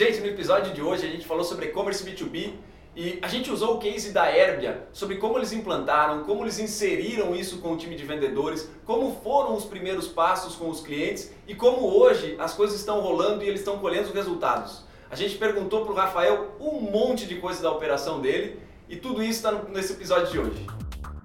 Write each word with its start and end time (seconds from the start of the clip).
Gente, 0.00 0.18
no 0.20 0.28
episódio 0.28 0.72
de 0.72 0.80
hoje 0.80 1.06
a 1.06 1.10
gente 1.10 1.26
falou 1.26 1.44
sobre 1.44 1.66
e-commerce 1.66 2.02
B2B 2.02 2.54
e 2.96 3.18
a 3.20 3.28
gente 3.28 3.50
usou 3.50 3.74
o 3.74 3.78
case 3.78 4.12
da 4.12 4.34
Herbia 4.34 4.88
sobre 4.94 5.18
como 5.18 5.36
eles 5.36 5.52
implantaram, 5.52 6.24
como 6.24 6.42
eles 6.42 6.58
inseriram 6.58 7.36
isso 7.36 7.58
com 7.58 7.74
o 7.74 7.76
time 7.76 7.94
de 7.94 8.06
vendedores, 8.06 8.66
como 8.86 9.14
foram 9.22 9.54
os 9.54 9.66
primeiros 9.66 10.08
passos 10.08 10.56
com 10.56 10.70
os 10.70 10.80
clientes 10.80 11.30
e 11.46 11.54
como 11.54 11.86
hoje 11.86 12.34
as 12.38 12.54
coisas 12.54 12.80
estão 12.80 13.00
rolando 13.00 13.44
e 13.44 13.46
eles 13.46 13.60
estão 13.60 13.78
colhendo 13.78 14.08
os 14.08 14.14
resultados. 14.14 14.84
A 15.10 15.14
gente 15.14 15.36
perguntou 15.36 15.84
para 15.84 15.92
o 15.92 15.94
Rafael 15.94 16.56
um 16.58 16.80
monte 16.80 17.26
de 17.26 17.34
coisa 17.34 17.62
da 17.62 17.70
operação 17.70 18.22
dele 18.22 18.58
e 18.88 18.96
tudo 18.96 19.22
isso 19.22 19.46
está 19.46 19.52
nesse 19.68 19.92
episódio 19.92 20.32
de 20.32 20.38
hoje. 20.38 20.79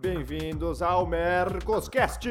Bem-vindos 0.06 0.84
ao 0.84 1.08
Mercoscast, 1.08 2.30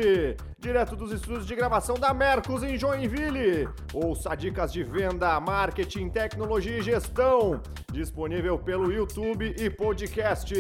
direto 0.61 0.95
dos 0.95 1.11
estúdios 1.11 1.45
de 1.45 1.57
gravação 1.57 1.97
da 1.97 2.15
Mercos 2.15 2.63
em 2.63 2.79
Joinville. 2.79 3.69
Ouça 3.93 4.33
dicas 4.37 4.73
de 4.73 4.85
venda, 4.85 5.41
marketing, 5.41 6.09
tecnologia 6.09 6.79
e 6.79 6.83
gestão, 6.83 7.61
disponível 7.91 8.57
pelo 8.57 8.93
YouTube 8.93 9.57
e 9.59 9.69
podcast. 9.69 10.55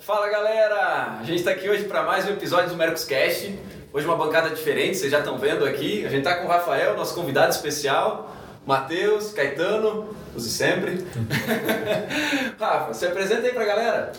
Fala 0.00 0.28
galera, 0.28 1.20
a 1.20 1.24
gente 1.24 1.38
está 1.38 1.52
aqui 1.52 1.66
hoje 1.66 1.84
para 1.84 2.02
mais 2.02 2.26
um 2.26 2.32
episódio 2.32 2.68
do 2.68 2.76
Mercoscast. 2.76 3.58
Hoje 3.90 4.04
uma 4.06 4.16
bancada 4.16 4.50
diferente, 4.50 4.98
vocês 4.98 5.10
já 5.10 5.20
estão 5.20 5.38
vendo 5.38 5.64
aqui. 5.64 6.04
A 6.04 6.10
gente 6.10 6.26
está 6.26 6.34
com 6.34 6.44
o 6.44 6.48
Rafael, 6.50 6.94
nosso 6.94 7.14
convidado 7.14 7.52
especial. 7.52 8.33
Matheus, 8.66 9.32
Caetano, 9.32 10.14
use 10.34 10.48
sempre. 10.48 11.04
Rafa, 12.58 12.94
se 12.94 13.06
apresenta 13.06 13.46
aí 13.46 13.52
pra 13.52 13.64
galera. 13.64 14.12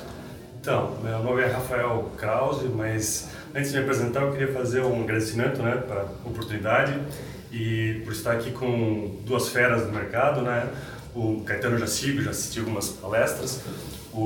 Então, 0.61 0.97
meu 1.03 1.19
nome 1.19 1.41
é 1.41 1.47
Rafael 1.47 2.11
Krause, 2.17 2.67
mas 2.67 3.29
antes 3.55 3.71
de 3.71 3.77
me 3.77 3.83
apresentar 3.83 4.21
eu 4.21 4.31
queria 4.31 4.51
fazer 4.53 4.81
um 4.81 5.03
agradecimento 5.03 5.61
né, 5.61 5.83
para 5.87 6.01
a 6.01 6.27
oportunidade 6.27 6.99
e 7.51 8.01
por 8.03 8.13
estar 8.13 8.33
aqui 8.33 8.51
com 8.51 9.19
duas 9.25 9.49
feras 9.49 9.85
do 9.85 9.91
mercado, 9.91 10.41
né? 10.41 10.67
O 11.15 11.41
Caetano 11.45 11.77
já 11.77 11.87
sigo, 11.87 12.21
já 12.21 12.31
assisti 12.31 12.59
algumas 12.59 12.89
palestras. 12.89 13.61
O, 14.13 14.19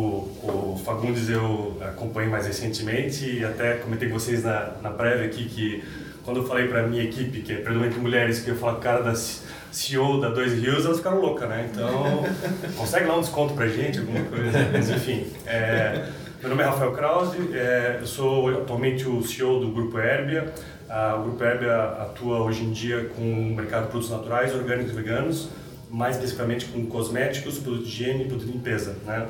o 0.43 0.81
Fagundes 0.83 1.29
eu 1.29 1.77
acompanhei 1.81 2.29
mais 2.29 2.47
recentemente 2.47 3.25
e 3.25 3.45
até 3.45 3.75
comentei 3.75 4.09
com 4.09 4.19
vocês 4.19 4.43
na, 4.43 4.73
na 4.81 4.89
prévia 4.89 5.25
aqui 5.25 5.45
que 5.47 5.83
quando 6.29 6.41
eu 6.41 6.45
falei 6.45 6.67
para 6.67 6.83
minha 6.83 7.03
equipe, 7.03 7.41
que 7.41 7.53
é 7.53 7.55
predominante 7.55 7.97
mulheres, 7.97 8.39
que 8.39 8.51
eu 8.51 8.55
falo 8.55 8.77
cara 8.77 9.01
das 9.01 9.41
CEO 9.71 10.21
da 10.21 10.29
Dois 10.29 10.53
Rios, 10.53 10.85
elas 10.85 10.97
ficaram 10.97 11.19
loucas, 11.19 11.49
né? 11.49 11.67
Então, 11.71 12.23
consegue 12.77 13.07
lá 13.07 13.17
um 13.17 13.21
desconto 13.21 13.55
pra 13.55 13.67
gente, 13.67 13.97
alguma 13.97 14.23
coisa. 14.25 14.69
Mas 14.71 14.91
enfim, 14.91 15.25
é, 15.47 16.05
meu 16.39 16.51
nome 16.51 16.61
é 16.61 16.65
Rafael 16.67 16.91
Krause, 16.91 17.35
é, 17.51 17.97
eu 17.99 18.05
sou 18.05 18.47
atualmente 18.61 19.07
o 19.07 19.23
CEO 19.23 19.59
do 19.59 19.71
Grupo 19.71 19.97
Herbia. 19.97 20.53
Ah, 20.87 21.15
o 21.19 21.23
Grupo 21.23 21.43
Herbia 21.43 21.75
atua 21.99 22.41
hoje 22.43 22.63
em 22.63 22.71
dia 22.71 23.09
com 23.15 23.23
o 23.23 23.55
mercado 23.55 23.85
de 23.85 23.89
produtos 23.89 24.11
naturais, 24.11 24.53
orgânicos 24.53 24.91
e 24.91 24.95
veganos, 24.95 25.49
mais 25.89 26.15
especificamente 26.15 26.65
com 26.65 26.85
cosméticos, 26.85 27.57
produtos 27.57 27.89
de 27.89 28.03
higiene 28.03 28.25
e 28.25 28.27
produtos 28.27 28.45
de 28.45 28.53
limpeza, 28.53 28.95
né? 29.03 29.27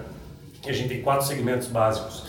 E 0.66 0.70
a 0.70 0.73
gente 0.73 0.89
tem 0.89 1.02
quatro 1.02 1.25
segmentos 1.25 1.70
básicos. 1.70 2.25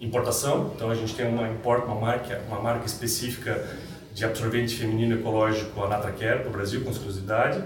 Importação, 0.00 0.72
então 0.74 0.90
a 0.90 0.94
gente 0.94 1.14
tem 1.14 1.26
uma 1.26 1.48
importa, 1.48 1.86
uma 1.86 2.00
marca, 2.00 2.40
uma 2.48 2.60
marca 2.60 2.86
específica 2.86 3.62
de 4.16 4.24
absorvente 4.24 4.74
feminino 4.74 5.14
ecológico, 5.14 5.78
a 5.84 5.88
Natracare, 5.88 6.40
para 6.40 6.48
o 6.48 6.50
Brasil, 6.50 6.80
com 6.82 6.90
exclusividade. 6.90 7.62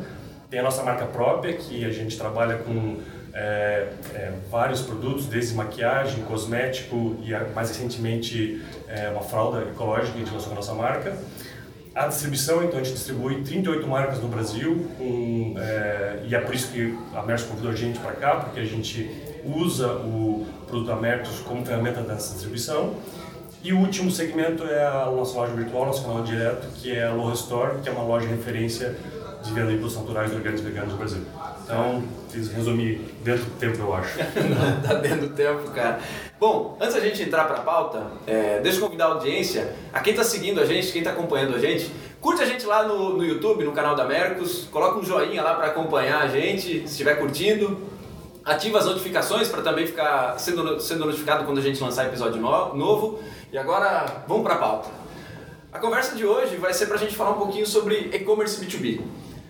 Tem 0.50 0.58
a 0.58 0.64
nossa 0.64 0.82
marca 0.82 1.06
própria, 1.06 1.52
que 1.52 1.84
a 1.84 1.90
gente 1.90 2.18
trabalha 2.18 2.56
com 2.58 2.96
é, 3.32 3.92
é, 4.12 4.32
vários 4.50 4.80
produtos, 4.82 5.26
desde 5.26 5.54
maquiagem, 5.54 6.24
cosmético 6.24 7.16
e 7.22 7.32
mais 7.54 7.68
recentemente 7.68 8.60
é, 8.88 9.10
uma 9.10 9.20
fralda 9.20 9.60
ecológica 9.62 10.10
que 10.10 10.16
a 10.16 10.24
gente 10.24 10.32
lançou 10.32 10.48
com 10.48 10.54
a 10.54 10.56
nossa 10.56 10.74
marca. 10.74 11.16
A 11.94 12.08
distribuição, 12.08 12.64
então 12.64 12.80
a 12.80 12.82
gente 12.82 12.94
distribui 12.94 13.44
38 13.44 13.86
marcas 13.86 14.18
no 14.18 14.26
Brasil 14.26 14.88
com, 14.98 15.54
é, 15.56 16.24
e 16.26 16.34
é 16.34 16.40
por 16.40 16.52
isso 16.52 16.72
que 16.72 16.98
a 17.14 17.22
Mercos 17.22 17.44
convidou 17.44 17.70
a 17.70 17.76
gente 17.76 18.00
para 18.00 18.12
cá, 18.12 18.34
porque 18.34 18.58
a 18.58 18.64
gente 18.64 19.08
usa 19.44 19.86
o 19.92 20.44
produto 20.66 20.88
da 20.88 20.96
Mercos 20.96 21.38
como 21.46 21.64
ferramenta 21.64 22.00
dessa 22.00 22.32
distribuição. 22.32 22.96
E 23.62 23.74
o 23.74 23.78
último 23.78 24.10
segmento 24.10 24.64
é 24.64 24.86
a 24.86 25.04
nossa 25.14 25.36
loja 25.36 25.52
virtual, 25.52 25.84
nosso 25.84 26.02
canal 26.02 26.22
direto, 26.22 26.66
que 26.76 26.96
é 26.96 27.06
a 27.06 27.12
Loja 27.12 27.34
Store, 27.34 27.78
que 27.82 27.88
é 27.90 27.92
uma 27.92 28.04
loja 28.04 28.26
de 28.26 28.34
referência 28.34 28.96
de 29.42 29.52
venda 29.52 29.70
de 29.70 29.78
produtos 29.78 29.96
naturais, 29.96 30.32
orgânicos 30.32 30.62
e 30.62 30.64
veganos 30.64 30.92
no 30.92 30.98
Brasil. 30.98 31.22
Então, 31.62 32.02
resumir 32.54 33.00
dentro 33.22 33.44
do 33.44 33.50
tempo, 33.58 33.78
eu 33.78 33.94
acho. 33.94 34.18
tá 34.86 34.94
dentro 34.94 35.28
do 35.28 35.34
tempo, 35.34 35.70
cara. 35.72 36.00
Bom, 36.38 36.76
antes 36.80 36.94
da 36.94 37.00
gente 37.00 37.22
entrar 37.22 37.44
para 37.44 37.58
a 37.58 37.60
pauta, 37.60 38.06
é, 38.26 38.60
deixa 38.60 38.78
eu 38.78 38.84
convidar 38.84 39.06
a 39.06 39.08
audiência, 39.08 39.74
a 39.92 40.00
quem 40.00 40.12
está 40.12 40.24
seguindo 40.24 40.58
a 40.58 40.64
gente, 40.64 40.90
quem 40.90 41.02
está 41.02 41.12
acompanhando 41.12 41.54
a 41.54 41.58
gente, 41.58 41.90
curte 42.18 42.42
a 42.42 42.46
gente 42.46 42.64
lá 42.64 42.88
no, 42.88 43.16
no 43.16 43.24
YouTube, 43.24 43.64
no 43.64 43.72
canal 43.72 43.94
da 43.94 44.06
Mercos, 44.06 44.68
coloca 44.70 44.98
um 44.98 45.04
joinha 45.04 45.42
lá 45.42 45.54
para 45.54 45.66
acompanhar 45.66 46.22
a 46.22 46.28
gente, 46.28 46.80
se 46.80 46.84
estiver 46.84 47.16
curtindo. 47.16 47.78
Ativa 48.44 48.78
as 48.78 48.86
notificações 48.86 49.48
para 49.48 49.62
também 49.62 49.86
ficar 49.86 50.38
sendo, 50.38 50.80
sendo 50.80 51.04
notificado 51.04 51.44
quando 51.44 51.58
a 51.58 51.62
gente 51.62 51.80
lançar 51.82 52.06
episódio 52.06 52.40
no, 52.40 52.74
novo. 52.74 53.20
E 53.52 53.58
agora, 53.58 54.24
vamos 54.26 54.42
para 54.42 54.54
a 54.54 54.58
pauta. 54.58 54.88
A 55.72 55.78
conversa 55.78 56.16
de 56.16 56.24
hoje 56.24 56.56
vai 56.56 56.72
ser 56.72 56.86
para 56.86 56.96
a 56.96 56.98
gente 56.98 57.14
falar 57.14 57.30
um 57.30 57.38
pouquinho 57.38 57.66
sobre 57.66 58.10
e-commerce 58.12 58.64
B2B. 58.64 59.00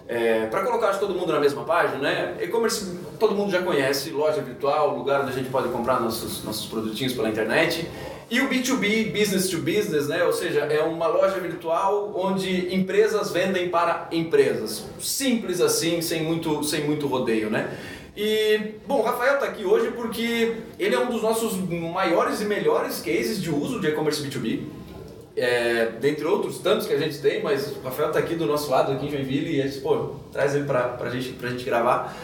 É, 0.07 0.47
para 0.47 0.63
colocar 0.65 0.93
todo 0.99 1.15
mundo 1.15 1.33
na 1.33 1.39
mesma 1.39 1.63
página, 1.63 1.99
né? 1.99 2.37
E-commerce 2.41 2.99
todo 3.19 3.33
mundo 3.33 3.53
já 3.53 3.63
conhece, 3.63 4.11
loja 4.11 4.43
virtual, 4.43 4.99
lugar 4.99 5.21
onde 5.21 5.31
a 5.31 5.35
gente 5.35 5.49
pode 5.51 5.69
comprar 5.69 6.01
nossos, 6.01 6.43
nossos 6.43 6.67
produtinhos 6.67 7.13
pela 7.13 7.29
internet. 7.29 7.89
E 8.29 8.41
o 8.41 8.49
B2B, 8.49 9.13
business 9.13 9.49
to 9.49 9.59
business, 9.59 10.09
né? 10.09 10.25
Ou 10.25 10.33
seja, 10.33 10.61
é 10.61 10.83
uma 10.83 11.07
loja 11.07 11.39
virtual 11.39 12.13
onde 12.15 12.75
empresas 12.75 13.31
vendem 13.31 13.69
para 13.69 14.09
empresas. 14.13 14.85
Simples 14.99 15.61
assim, 15.61 16.03
sem 16.03 16.23
muito, 16.23 16.63
sem 16.65 16.85
muito 16.85 17.07
rodeio, 17.07 17.49
né? 17.49 17.77
E, 18.23 18.75
bom, 18.87 18.99
o 18.99 19.03
Rafael 19.03 19.37
está 19.37 19.47
aqui 19.47 19.65
hoje 19.65 19.93
porque 19.93 20.57
ele 20.79 20.95
é 20.95 20.99
um 20.99 21.09
dos 21.09 21.23
nossos 21.23 21.57
maiores 21.57 22.43
e 22.43 22.45
melhores 22.45 23.01
cases 23.01 23.41
de 23.41 23.49
uso 23.51 23.81
de 23.81 23.87
e-commerce 23.87 24.23
B2B. 24.23 24.65
É, 25.35 25.87
dentre 25.99 26.27
outros 26.27 26.59
tantos 26.59 26.87
que 26.87 26.93
a 26.93 26.99
gente 26.99 27.19
tem, 27.19 27.43
mas 27.43 27.75
o 27.75 27.81
Rafael 27.81 28.09
está 28.09 28.19
aqui 28.21 28.35
do 28.35 28.45
nosso 28.45 28.71
lado, 28.71 28.93
aqui 28.93 29.07
em 29.07 29.11
Joinville, 29.11 29.57
e 29.57 29.63
a 29.63 29.67
gente, 29.67 29.81
pô, 29.81 30.17
traz 30.31 30.55
ele 30.55 30.65
para 30.65 30.99
a 31.01 31.09
gente, 31.09 31.35
a 31.43 31.49
gente 31.49 31.65
gravar. 31.65 32.15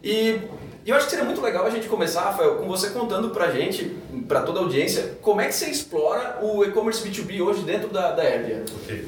E 0.00 0.38
eu 0.86 0.94
acho 0.94 1.06
que 1.06 1.10
seria 1.10 1.24
muito 1.24 1.40
legal 1.40 1.66
a 1.66 1.70
gente 1.70 1.88
começar, 1.88 2.20
Rafael, 2.20 2.54
com 2.58 2.68
você 2.68 2.90
contando 2.90 3.30
para 3.30 3.46
a 3.46 3.50
gente, 3.50 3.96
para 4.28 4.42
toda 4.42 4.60
a 4.60 4.62
audiência, 4.62 5.14
como 5.22 5.40
é 5.40 5.48
que 5.48 5.56
você 5.56 5.68
explora 5.68 6.38
o 6.40 6.64
e-commerce 6.64 7.02
B2B 7.02 7.40
hoje 7.40 7.62
dentro 7.62 7.88
da, 7.88 8.12
da 8.12 8.22
Airbnb. 8.22 8.70
Ok. 8.80 9.04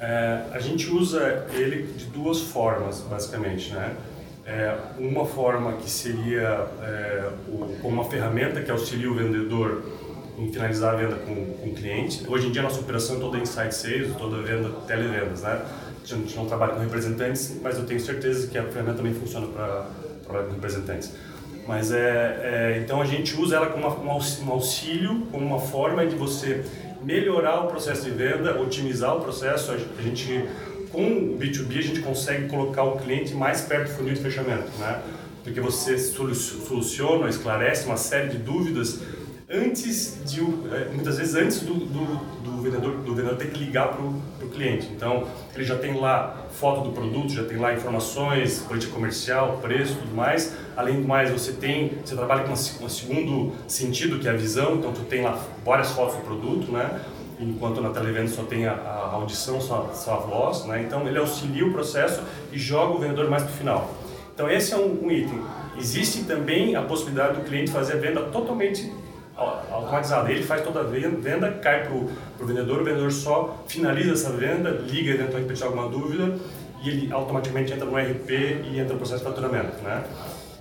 É, 0.00 0.40
a 0.52 0.58
gente 0.58 0.90
usa 0.90 1.46
ele 1.52 1.82
de 1.82 2.06
duas 2.06 2.40
formas, 2.40 3.00
basicamente, 3.00 3.74
né? 3.74 3.94
É, 4.50 4.76
uma 4.98 5.24
forma 5.24 5.74
que 5.74 5.88
seria 5.88 6.66
é, 6.82 7.30
o, 7.46 7.86
uma 7.86 8.04
ferramenta 8.04 8.60
que 8.60 8.68
auxilia 8.68 9.08
o 9.08 9.14
vendedor 9.14 9.80
em 10.36 10.50
finalizar 10.50 10.94
a 10.94 10.96
venda 10.96 11.14
com, 11.14 11.34
com 11.34 11.68
o 11.68 11.72
cliente. 11.72 12.24
Hoje 12.28 12.48
em 12.48 12.50
dia 12.50 12.60
nossa 12.60 12.80
operação 12.80 13.18
é 13.18 13.20
toda 13.20 13.38
inside 13.38 13.72
sales, 13.72 14.12
toda 14.16 14.42
venda 14.42 14.68
televendas, 14.88 15.42
né? 15.42 15.62
A 16.02 16.04
gente 16.04 16.34
não 16.34 16.46
trabalha 16.46 16.72
com 16.72 16.80
representantes, 16.80 17.60
mas 17.62 17.78
eu 17.78 17.86
tenho 17.86 18.00
certeza 18.00 18.48
que 18.48 18.58
a 18.58 18.64
ferramenta 18.64 18.96
também 18.96 19.14
funciona 19.14 19.46
para 19.46 19.86
trabalhar 20.24 20.46
com 20.48 20.54
representantes. 20.54 21.12
Mas 21.68 21.92
é, 21.92 22.40
é, 22.42 22.82
então 22.82 23.00
a 23.00 23.04
gente 23.04 23.36
usa 23.36 23.54
ela 23.54 23.66
como 23.66 23.86
uma, 23.86 24.14
um 24.14 24.50
auxílio, 24.50 25.28
como 25.30 25.46
uma 25.46 25.60
forma 25.60 26.04
de 26.04 26.16
você 26.16 26.64
melhorar 27.04 27.60
o 27.60 27.68
processo 27.68 28.02
de 28.02 28.10
venda, 28.10 28.60
otimizar 28.60 29.16
o 29.16 29.20
processo. 29.20 29.70
A 29.70 30.02
gente 30.02 30.44
com 30.92 31.02
o 31.02 31.38
B2B 31.38 31.78
a 31.78 31.82
gente 31.82 32.00
consegue 32.00 32.48
colocar 32.48 32.84
o 32.84 32.98
cliente 32.98 33.34
mais 33.34 33.62
perto 33.62 33.90
do 33.90 33.96
funil 33.96 34.14
de 34.14 34.20
fechamento, 34.20 34.70
né? 34.78 35.00
Porque 35.42 35.60
você 35.60 35.96
soluciona, 35.98 37.28
esclarece 37.28 37.86
uma 37.86 37.96
série 37.96 38.28
de 38.28 38.38
dúvidas 38.38 39.00
antes 39.50 40.16
de 40.24 40.40
é, 40.40 40.90
muitas 40.94 41.18
vezes 41.18 41.34
antes 41.34 41.60
do, 41.60 41.74
do, 41.74 42.04
do 42.42 42.62
vendedor 42.62 42.98
do 42.98 43.14
vendedor 43.14 43.36
ter 43.36 43.50
que 43.50 43.58
ligar 43.58 43.88
para 43.88 44.00
o 44.00 44.50
cliente. 44.50 44.88
Então 44.94 45.26
ele 45.54 45.64
já 45.64 45.76
tem 45.76 45.98
lá 45.98 46.46
foto 46.52 46.88
do 46.88 46.92
produto, 46.92 47.32
já 47.32 47.44
tem 47.44 47.56
lá 47.56 47.74
informações, 47.74 48.60
política 48.60 48.92
comercial, 48.92 49.58
preço, 49.60 49.96
tudo 49.96 50.14
mais. 50.14 50.54
Além 50.76 51.02
do 51.02 51.08
mais, 51.08 51.30
você 51.30 51.52
tem 51.52 51.92
você 52.04 52.14
trabalha 52.14 52.44
com 52.44 52.52
um 52.52 52.88
segundo 52.88 53.52
sentido 53.66 54.20
que 54.20 54.28
é 54.28 54.30
a 54.30 54.36
visão. 54.36 54.76
Então 54.76 54.92
tu 54.92 55.02
tem 55.02 55.22
lá 55.22 55.42
várias 55.64 55.90
fotos 55.90 56.16
do 56.16 56.22
produto, 56.22 56.70
né? 56.70 57.00
Enquanto 57.40 57.80
na 57.80 57.90
televenda 57.90 58.28
só 58.28 58.42
tem 58.42 58.66
a, 58.66 58.72
a 58.72 59.14
audição, 59.14 59.60
só, 59.60 59.90
só, 59.94 60.14
a 60.14 60.18
voz, 60.18 60.64
né? 60.66 60.82
Então 60.82 61.06
ele 61.08 61.18
auxilia 61.18 61.66
o 61.66 61.72
processo 61.72 62.22
e 62.52 62.58
joga 62.58 62.94
o 62.94 62.98
vendedor 62.98 63.28
mais 63.30 63.42
para 63.42 63.52
o 63.52 63.56
final. 63.56 63.94
Então 64.34 64.50
esse 64.50 64.72
é 64.72 64.76
um, 64.76 65.06
um, 65.06 65.10
item. 65.10 65.40
Existe 65.78 66.24
também 66.24 66.76
a 66.76 66.82
possibilidade 66.82 67.38
do 67.38 67.44
cliente 67.44 67.70
fazer 67.70 67.94
a 67.94 67.96
venda 67.96 68.22
totalmente 68.22 68.92
automatizada. 69.36 70.30
Ele 70.30 70.42
faz 70.42 70.62
toda 70.62 70.80
a 70.80 70.82
venda, 70.82 71.50
cai 71.52 71.84
para 71.84 71.94
o 71.94 72.46
vendedor, 72.46 72.82
o 72.82 72.84
vendedor 72.84 73.10
só 73.10 73.64
finaliza 73.66 74.12
essa 74.12 74.30
venda, 74.30 74.70
liga 74.70 75.12
eventualmente 75.12 75.46
para 75.46 75.56
tirar 75.56 75.68
alguma 75.68 75.88
dúvida 75.88 76.38
e 76.82 76.88
ele 76.88 77.12
automaticamente 77.12 77.72
entra 77.72 77.86
no 77.86 77.96
RP 77.96 78.30
e 78.30 78.78
entra 78.78 78.92
no 78.92 78.98
processo 78.98 79.24
de 79.24 79.28
faturamento, 79.28 79.82
né? 79.82 80.04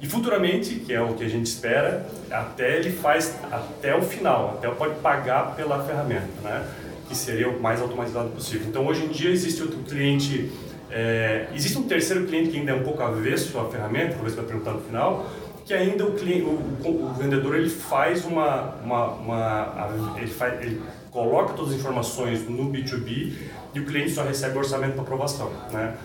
E 0.01 0.07
futuramente, 0.07 0.75
que 0.75 0.93
é 0.93 1.01
o 1.01 1.13
que 1.13 1.23
a 1.23 1.27
gente 1.27 1.45
espera, 1.47 2.07
até 2.31 2.77
ele 2.77 2.91
faz 2.91 3.35
até 3.51 3.95
o 3.95 4.01
final, 4.01 4.55
até 4.57 4.69
pode 4.69 4.95
pagar 4.99 5.55
pela 5.55 5.83
ferramenta, 5.83 6.41
né? 6.41 6.65
que 7.09 7.15
seria 7.15 7.49
o 7.49 7.59
mais 7.59 7.81
automatizado 7.81 8.29
possível. 8.29 8.67
Então, 8.67 8.85
hoje 8.85 9.03
em 9.03 9.07
dia, 9.07 9.31
existe 9.31 9.61
outro 9.61 9.79
cliente, 9.79 10.51
é, 10.91 11.47
existe 11.55 11.77
um 11.77 11.83
terceiro 11.83 12.25
cliente 12.27 12.51
que 12.51 12.57
ainda 12.57 12.71
é 12.71 12.75
um 12.75 12.83
pouco 12.83 13.01
avesso 13.01 13.59
à 13.59 13.65
ferramenta, 13.65 14.13
talvez 14.13 14.35
vai 14.35 14.45
perguntar 14.45 14.73
no 14.73 14.81
final, 14.81 15.27
que 15.65 15.73
ainda 15.73 16.05
o, 16.05 16.13
cliente, 16.13 16.43
o, 16.43 16.87
o 16.87 17.13
vendedor 17.17 17.55
ele 17.55 17.69
faz 17.69 18.23
uma, 18.25 18.75
uma, 18.83 19.07
uma 19.07 20.15
ele, 20.17 20.27
faz, 20.27 20.61
ele 20.61 20.81
coloca 21.11 21.53
todas 21.53 21.73
as 21.73 21.79
informações 21.79 22.47
no 22.47 22.71
B2B 22.71 23.33
e 23.73 23.79
o 23.79 23.85
cliente 23.85 24.11
só 24.11 24.23
recebe 24.23 24.55
o 24.55 24.59
orçamento 24.59 24.93
para 24.93 25.01
aprovação, 25.01 25.51
né? 25.71 25.95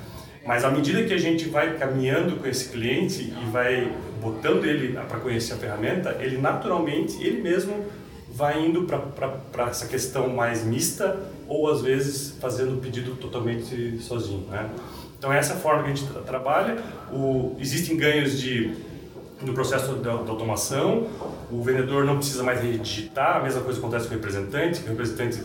Mas 0.46 0.64
à 0.64 0.70
medida 0.70 1.02
que 1.04 1.14
a 1.14 1.18
gente 1.18 1.48
vai 1.48 1.76
caminhando 1.78 2.36
com 2.36 2.46
esse 2.46 2.68
cliente 2.68 3.22
e 3.22 3.50
vai 3.50 3.90
botando 4.20 4.64
ele 4.64 4.92
para 4.92 5.18
conhecer 5.18 5.54
a 5.54 5.56
ferramenta, 5.56 6.16
ele 6.20 6.38
naturalmente, 6.38 7.22
ele 7.22 7.40
mesmo 7.40 7.86
vai 8.34 8.66
indo 8.66 8.82
para 8.84 9.70
essa 9.70 9.86
questão 9.86 10.28
mais 10.28 10.64
mista 10.64 11.18
ou 11.48 11.70
às 11.70 11.80
vezes 11.80 12.36
fazendo 12.40 12.74
o 12.74 12.80
pedido 12.80 13.14
totalmente 13.16 13.98
sozinho, 14.00 14.46
né? 14.50 14.68
Então 15.16 15.32
essa 15.32 15.54
é 15.54 15.56
a 15.56 15.58
forma 15.58 15.84
que 15.84 15.90
a 15.90 15.94
gente 15.94 16.06
tra 16.10 16.20
trabalha. 16.20 16.76
O, 17.12 17.56
existem 17.58 17.96
ganhos 17.96 18.38
de 18.38 18.74
no 19.40 19.52
processo 19.52 19.94
da, 19.96 20.16
da, 20.16 20.30
automação, 20.30 21.06
o 21.50 21.62
vendedor 21.62 22.04
não 22.04 22.16
precisa 22.16 22.42
mais 22.42 22.60
digitar, 22.82 23.36
a 23.36 23.40
mesma 23.40 23.60
coisa 23.60 23.78
acontece 23.78 24.06
com 24.06 24.14
o 24.14 24.16
representante, 24.16 24.82
o 24.82 24.88
representante 24.88 25.42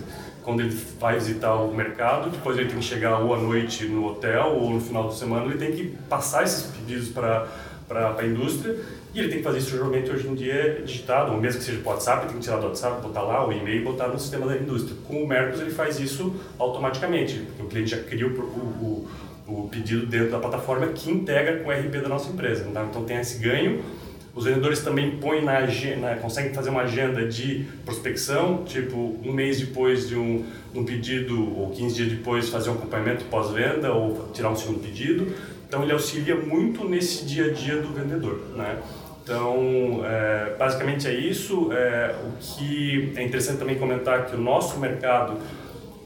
quando 0.50 0.62
ele 0.62 0.76
vai 1.00 1.14
visitar 1.14 1.54
o 1.54 1.72
mercado, 1.72 2.32
depois 2.32 2.58
ele 2.58 2.70
tem 2.70 2.80
que 2.80 2.84
chegar 2.84 3.20
ou 3.20 3.36
à 3.36 3.38
noite 3.38 3.86
no 3.86 4.08
hotel 4.08 4.58
ou 4.60 4.72
no 4.72 4.82
final 4.82 5.08
de 5.08 5.16
semana, 5.16 5.46
ele 5.46 5.60
tem 5.60 5.72
que 5.72 5.96
passar 6.10 6.44
esses 6.44 6.64
pedidos 6.72 7.10
para 7.10 7.48
para 7.88 8.16
a 8.20 8.26
indústria 8.26 8.76
e 9.14 9.20
ele 9.20 9.30
tem 9.30 9.40
que 9.40 9.44
fazer 9.44 9.58
isso 9.60 9.72
geralmente 9.72 10.12
hoje 10.12 10.28
em 10.28 10.36
dia 10.36 10.82
digitado, 10.86 11.32
ou 11.32 11.40
mesmo 11.40 11.60
que 11.60 11.66
seja 11.66 11.80
por 11.82 11.94
WhatsApp, 11.94 12.28
tem 12.28 12.38
que 12.38 12.44
tirar 12.44 12.58
do 12.58 12.68
WhatsApp, 12.68 13.02
botar 13.02 13.22
lá 13.22 13.48
o 13.48 13.52
e-mail 13.52 13.84
botar 13.84 14.08
no 14.08 14.20
sistema 14.20 14.48
da 14.48 14.56
indústria. 14.56 14.96
Com 15.08 15.24
o 15.24 15.28
Mercos 15.28 15.60
ele 15.60 15.72
faz 15.72 16.00
isso 16.00 16.36
automaticamente, 16.58 17.40
porque 17.40 17.64
o 17.64 17.66
cliente 17.66 17.92
já 17.92 17.98
cria 17.98 18.28
o, 18.28 18.32
o, 18.40 19.08
o, 19.48 19.70
pedido 19.70 20.06
dentro 20.08 20.32
da 20.32 20.40
plataforma 20.40 20.88
que 20.88 21.12
integra 21.12 21.60
com 21.60 21.70
o 21.70 21.72
RP 21.72 22.02
da 22.02 22.10
nossa 22.10 22.32
empresa. 22.32 22.68
Então, 22.68 22.86
então 22.86 23.04
tem 23.04 23.18
esse 23.18 23.40
ganho 23.40 23.84
os 24.40 24.46
vendedores 24.46 24.80
também 24.80 25.18
põem 25.18 25.44
na 25.44 25.58
agenda, 25.58 26.16
conseguem 26.16 26.54
fazer 26.54 26.70
uma 26.70 26.84
agenda 26.84 27.28
de 27.28 27.66
prospecção, 27.84 28.64
tipo 28.64 29.20
um 29.22 29.34
mês 29.34 29.60
depois 29.60 30.08
de 30.08 30.16
um, 30.16 30.46
um 30.74 30.86
pedido 30.86 31.60
ou 31.60 31.72
15 31.72 31.94
dias 31.94 32.10
depois 32.10 32.48
fazer 32.48 32.70
um 32.70 32.76
acompanhamento 32.76 33.26
pós-venda 33.26 33.92
ou 33.92 34.30
tirar 34.34 34.50
um 34.50 34.56
segundo 34.56 34.80
pedido. 34.80 35.28
Então 35.68 35.84
ele 35.84 35.92
auxilia 35.92 36.38
muito 36.38 36.88
nesse 36.88 37.26
dia 37.26 37.48
a 37.48 37.54
dia 37.54 37.82
do 37.82 37.90
vendedor, 37.90 38.40
né? 38.56 38.80
Então, 39.22 40.06
é, 40.06 40.56
basicamente 40.58 41.06
é 41.06 41.14
isso. 41.14 41.74
É, 41.74 42.16
o 42.24 42.32
que 42.40 43.12
é 43.18 43.24
interessante 43.24 43.60
também 43.60 43.78
comentar 43.78 44.26
que 44.28 44.38
o 44.38 44.40
nosso 44.40 44.80
mercado, 44.80 45.38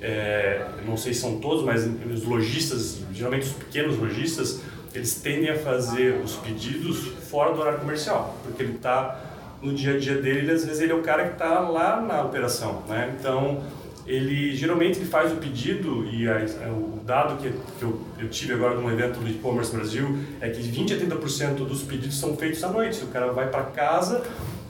é, 0.01 0.65
não 0.87 0.97
sei 0.97 1.13
se 1.13 1.21
são 1.21 1.37
todos, 1.37 1.63
mas 1.63 1.85
os 1.85 2.23
lojistas, 2.23 3.03
geralmente 3.13 3.43
os 3.43 3.53
pequenos 3.53 3.95
lojistas, 3.95 4.59
eles 4.93 5.15
tendem 5.15 5.49
a 5.49 5.57
fazer 5.57 6.21
os 6.23 6.35
pedidos 6.35 7.07
fora 7.29 7.53
do 7.53 7.61
horário 7.61 7.79
comercial, 7.79 8.37
porque 8.43 8.61
ele 8.61 8.75
está 8.75 9.19
no 9.61 9.73
dia 9.73 9.95
a 9.95 9.99
dia 9.99 10.21
dele, 10.21 10.51
às 10.51 10.65
vezes 10.65 10.81
ele 10.81 10.91
é 10.91 10.95
o 10.95 11.01
cara 11.01 11.25
que 11.25 11.33
está 11.33 11.59
lá 11.59 12.01
na 12.01 12.21
operação, 12.21 12.83
né? 12.87 13.15
Então, 13.17 13.63
ele 14.05 14.53
geralmente 14.53 14.99
ele 14.99 15.07
faz 15.07 15.31
o 15.31 15.37
pedido 15.37 16.05
e 16.05 16.27
a, 16.27 16.35
a, 16.35 16.69
o 16.69 16.99
dado 17.05 17.41
que, 17.41 17.49
que 17.49 17.83
eu, 17.83 18.01
eu, 18.19 18.27
tive 18.29 18.53
agora 18.53 18.75
num 18.75 18.91
evento 18.91 19.19
do 19.19 19.29
e-commerce 19.29 19.73
Brasil 19.73 20.19
é 20.41 20.49
que 20.49 20.61
20 20.61 20.93
a 20.93 20.97
30% 20.97 21.55
dos 21.65 21.83
pedidos 21.83 22.19
são 22.19 22.35
feitos 22.35 22.61
à 22.63 22.69
noite. 22.69 23.01
O 23.03 23.07
cara 23.07 23.31
vai 23.31 23.49
para 23.49 23.63
casa, 23.63 24.21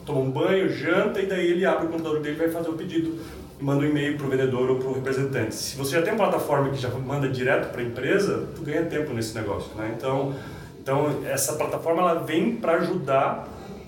toma 0.05 0.19
um 0.19 0.29
banho, 0.29 0.69
janta 0.69 1.19
e 1.19 1.25
daí 1.25 1.51
ele 1.51 1.65
abre 1.65 1.87
o 1.87 1.89
computador 1.89 2.21
dele 2.21 2.35
e 2.35 2.39
vai 2.39 2.49
fazer 2.49 2.69
o 2.69 2.73
pedido 2.73 3.19
manda 3.63 3.85
um 3.85 3.89
e-mail 3.89 4.17
para 4.17 4.27
o 4.27 4.29
vendedor 4.29 4.69
ou 4.69 4.75
para 4.77 4.87
o 4.89 4.93
representante. 4.93 5.55
Se 5.55 5.77
você 5.77 5.91
já 5.91 6.01
tem 6.01 6.13
uma 6.13 6.29
plataforma 6.29 6.69
que 6.69 6.77
já 6.77 6.89
manda 6.89 7.29
direto 7.29 7.71
para 7.71 7.81
a 7.81 7.83
empresa, 7.83 8.47
tu 8.53 8.61
ganha 8.61 8.83
tempo 8.83 9.13
nesse 9.13 9.33
negócio, 9.33 9.73
né? 9.75 9.93
Então, 9.97 10.35
então 10.81 11.21
essa 11.25 11.53
plataforma 11.53 12.01
ela 12.01 12.15
vem 12.15 12.57
para 12.57 12.73
ajudar 12.73 13.47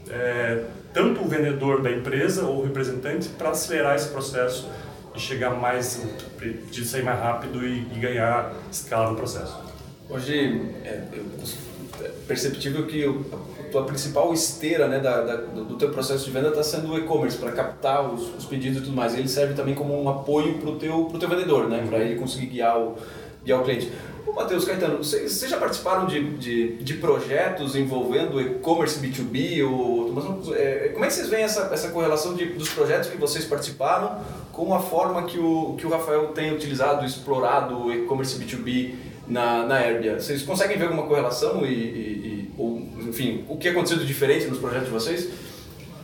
é, 0.10 0.64
tanto 0.94 1.22
o 1.22 1.28
vendedor 1.28 1.82
da 1.82 1.92
empresa 1.92 2.46
ou 2.46 2.62
o 2.62 2.64
representante 2.64 3.28
para 3.30 3.50
acelerar 3.50 3.96
esse 3.96 4.08
processo 4.10 4.70
e 5.14 5.20
chegar 5.20 5.52
mais, 5.52 6.02
de 6.72 6.86
sair 6.86 7.04
mais 7.04 7.20
rápido 7.20 7.66
e, 7.66 7.86
e 7.94 8.00
ganhar 8.00 8.54
escala 8.72 9.12
no 9.12 9.18
processo. 9.18 9.60
Hoje 10.10 10.62
é, 10.86 11.04
é 12.02 12.12
perceptível 12.28 12.88
que 12.88 13.04
tua 13.76 13.84
principal 13.84 14.34
esteira 14.34 14.88
né, 14.88 15.00
da, 15.00 15.22
da, 15.22 15.36
do 15.36 15.76
teu 15.76 15.90
processo 15.90 16.24
de 16.24 16.32
venda 16.32 16.48
está 16.48 16.64
sendo 16.64 16.94
o 16.94 16.98
e-commerce, 16.98 17.38
para 17.38 17.52
captar 17.52 18.10
os, 18.10 18.34
os, 18.36 18.46
pedidos 18.46 18.78
e 18.78 18.82
tudo 18.82 18.96
mais. 18.96 19.14
Ele 19.18 19.28
serve 19.28 19.54
também 19.54 19.76
como 19.76 20.02
um 20.02 20.08
apoio 20.08 20.60
para 20.60 20.70
o 20.70 20.76
teu, 20.78 21.06
pro 21.06 21.20
teu 21.20 21.28
vendedor, 21.28 21.68
né, 21.68 21.84
para 21.86 22.00
ele 22.00 22.18
conseguir 22.18 22.46
guiar 22.46 22.80
o, 22.80 22.96
guiar 23.44 23.60
o 23.60 23.64
cliente. 23.66 23.92
Ô, 24.26 24.32
Matheus 24.32 24.64
Caetano, 24.64 25.00
vocês, 25.00 25.42
já 25.42 25.58
participaram 25.58 26.08
de, 26.08 26.38
de, 26.38 26.78
de 26.78 26.94
projetos 26.96 27.76
envolvendo 27.76 28.40
e-commerce 28.40 28.98
B2B? 28.98 29.70
Ou, 29.70 30.54
é, 30.56 30.92
como 30.94 31.04
é 31.04 31.10
que 31.10 31.14
vocês 31.14 31.28
veem 31.28 31.44
essa, 31.44 31.70
essa 31.74 31.90
correlação 31.90 32.34
de, 32.34 32.46
dos 32.46 32.70
projetos 32.70 33.10
que 33.10 33.18
vocês 33.18 33.44
participaram 33.44 34.20
com 34.54 34.74
a 34.74 34.80
forma 34.80 35.24
que 35.24 35.38
o, 35.38 35.76
que 35.78 35.86
o 35.86 35.90
Rafael 35.90 36.30
tem 36.30 36.54
utilizado, 36.54 37.06
explorado 37.06 37.88
o 37.88 37.94
e-commerce 37.94 38.40
B2B 38.40 38.96
na, 39.28 39.66
na 39.66 39.86
Herbia? 39.86 40.18
Vocês 40.18 40.44
conseguem 40.44 40.78
ver 40.78 40.86
alguma 40.86 41.06
correlação 41.06 41.66
e, 41.66 41.74
e 41.74 42.35
enfim, 43.08 43.46
o 43.48 43.58
que 43.58 43.68
aconteceu 43.68 43.98
de 43.98 44.06
diferente 44.06 44.46
nos 44.48 44.60
projetos 44.60 44.88
de 44.88 44.94
vocês? 44.94 45.30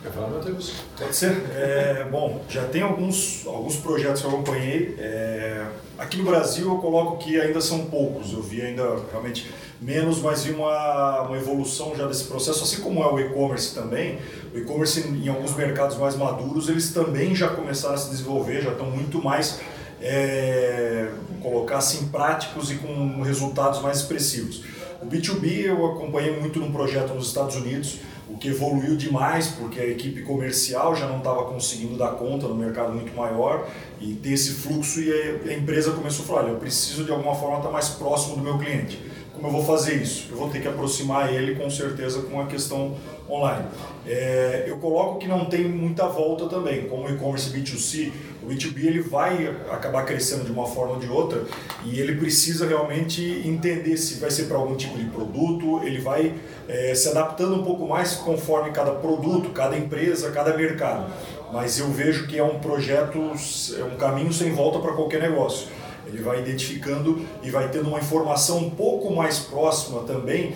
Quer 0.02 0.10
falar, 0.10 0.28
Matheus? 0.28 0.72
Pode 0.98 1.14
ser. 1.14 1.30
É, 1.54 2.08
bom, 2.10 2.44
já 2.48 2.64
tem 2.64 2.82
alguns, 2.82 3.46
alguns 3.46 3.76
projetos 3.76 4.20
que 4.20 4.26
eu 4.26 4.32
acompanhei. 4.32 4.96
É, 4.98 5.64
aqui 5.96 6.16
no 6.16 6.24
Brasil 6.24 6.66
eu 6.68 6.78
coloco 6.78 7.18
que 7.18 7.40
ainda 7.40 7.60
são 7.60 7.86
poucos. 7.86 8.32
Eu 8.32 8.42
vi 8.42 8.62
ainda 8.62 8.82
realmente 9.12 9.48
menos, 9.80 10.20
mas 10.20 10.42
vi 10.42 10.52
uma, 10.52 11.22
uma 11.22 11.36
evolução 11.36 11.94
já 11.96 12.08
desse 12.08 12.24
processo, 12.24 12.64
assim 12.64 12.80
como 12.80 13.00
é 13.00 13.06
o 13.06 13.20
e-commerce 13.20 13.76
também. 13.76 14.18
O 14.52 14.58
e-commerce 14.58 15.06
em 15.06 15.28
alguns 15.28 15.54
mercados 15.54 15.96
mais 15.96 16.16
maduros, 16.16 16.68
eles 16.68 16.92
também 16.92 17.32
já 17.32 17.48
começaram 17.48 17.94
a 17.94 17.98
se 17.98 18.10
desenvolver, 18.10 18.60
já 18.60 18.72
estão 18.72 18.90
muito 18.90 19.22
mais, 19.22 19.60
é, 20.00 21.10
colocar 21.40 21.78
assim, 21.78 22.08
práticos 22.08 22.72
e 22.72 22.74
com 22.74 23.22
resultados 23.22 23.80
mais 23.80 23.98
expressivos. 23.98 24.64
O 25.02 25.06
B2B 25.06 25.64
eu 25.64 25.84
acompanhei 25.84 26.38
muito 26.38 26.60
num 26.60 26.70
projeto 26.70 27.12
nos 27.12 27.26
Estados 27.26 27.56
Unidos, 27.56 27.98
o 28.30 28.38
que 28.38 28.48
evoluiu 28.48 28.96
demais 28.96 29.48
porque 29.48 29.80
a 29.80 29.84
equipe 29.84 30.22
comercial 30.22 30.94
já 30.94 31.08
não 31.08 31.18
estava 31.18 31.44
conseguindo 31.46 31.98
dar 31.98 32.12
conta 32.12 32.46
no 32.46 32.54
mercado 32.54 32.92
muito 32.92 33.12
maior 33.16 33.68
e 34.00 34.14
ter 34.14 34.34
esse 34.34 34.52
fluxo 34.52 35.00
e 35.00 35.12
a 35.12 35.54
empresa 35.54 35.90
começou 35.90 36.24
a 36.24 36.28
falar, 36.28 36.42
olha, 36.42 36.50
eu 36.50 36.56
preciso 36.56 37.02
de 37.02 37.10
alguma 37.10 37.34
forma 37.34 37.56
estar 37.56 37.70
mais 37.70 37.88
próximo 37.88 38.36
do 38.36 38.42
meu 38.42 38.58
cliente. 38.58 39.00
Como 39.34 39.48
eu 39.48 39.50
vou 39.50 39.64
fazer 39.64 40.00
isso? 40.00 40.28
Eu 40.30 40.36
vou 40.36 40.48
ter 40.48 40.62
que 40.62 40.68
aproximar 40.68 41.34
ele 41.34 41.56
com 41.56 41.68
certeza 41.68 42.22
com 42.22 42.40
a 42.40 42.46
questão 42.46 42.94
online. 43.32 43.66
É, 44.06 44.64
eu 44.66 44.78
coloco 44.78 45.18
que 45.18 45.28
não 45.28 45.44
tem 45.44 45.64
muita 45.64 46.06
volta 46.08 46.46
também, 46.46 46.86
como 46.88 47.06
o 47.06 47.10
e-commerce 47.10 47.50
B2C, 47.50 48.12
o 48.42 48.46
B2B 48.46 48.84
ele 48.84 49.00
vai 49.00 49.54
acabar 49.70 50.04
crescendo 50.04 50.44
de 50.44 50.50
uma 50.50 50.66
forma 50.66 50.94
ou 50.94 50.98
de 50.98 51.08
outra 51.08 51.44
e 51.84 52.00
ele 52.00 52.16
precisa 52.16 52.66
realmente 52.66 53.42
entender 53.46 53.96
se 53.96 54.18
vai 54.18 54.30
ser 54.30 54.44
para 54.44 54.56
algum 54.56 54.74
tipo 54.76 54.98
de 54.98 55.04
produto, 55.04 55.80
ele 55.84 56.00
vai 56.00 56.34
é, 56.68 56.94
se 56.94 57.08
adaptando 57.08 57.54
um 57.54 57.62
pouco 57.62 57.86
mais 57.86 58.14
conforme 58.14 58.70
cada 58.72 58.90
produto, 58.92 59.50
cada 59.50 59.76
empresa, 59.76 60.30
cada 60.32 60.56
mercado. 60.56 61.12
Mas 61.52 61.78
eu 61.78 61.88
vejo 61.88 62.26
que 62.26 62.38
é 62.38 62.42
um 62.42 62.58
projeto, 62.58 63.18
é 63.78 63.84
um 63.84 63.96
caminho 63.96 64.32
sem 64.32 64.52
volta 64.52 64.78
para 64.78 64.92
qualquer 64.94 65.20
negócio. 65.20 65.68
Ele 66.06 66.22
vai 66.22 66.40
identificando 66.40 67.24
e 67.42 67.50
vai 67.50 67.68
tendo 67.68 67.88
uma 67.88 67.98
informação 67.98 68.58
um 68.58 68.70
pouco 68.70 69.14
mais 69.14 69.38
próxima 69.38 70.02
também 70.02 70.54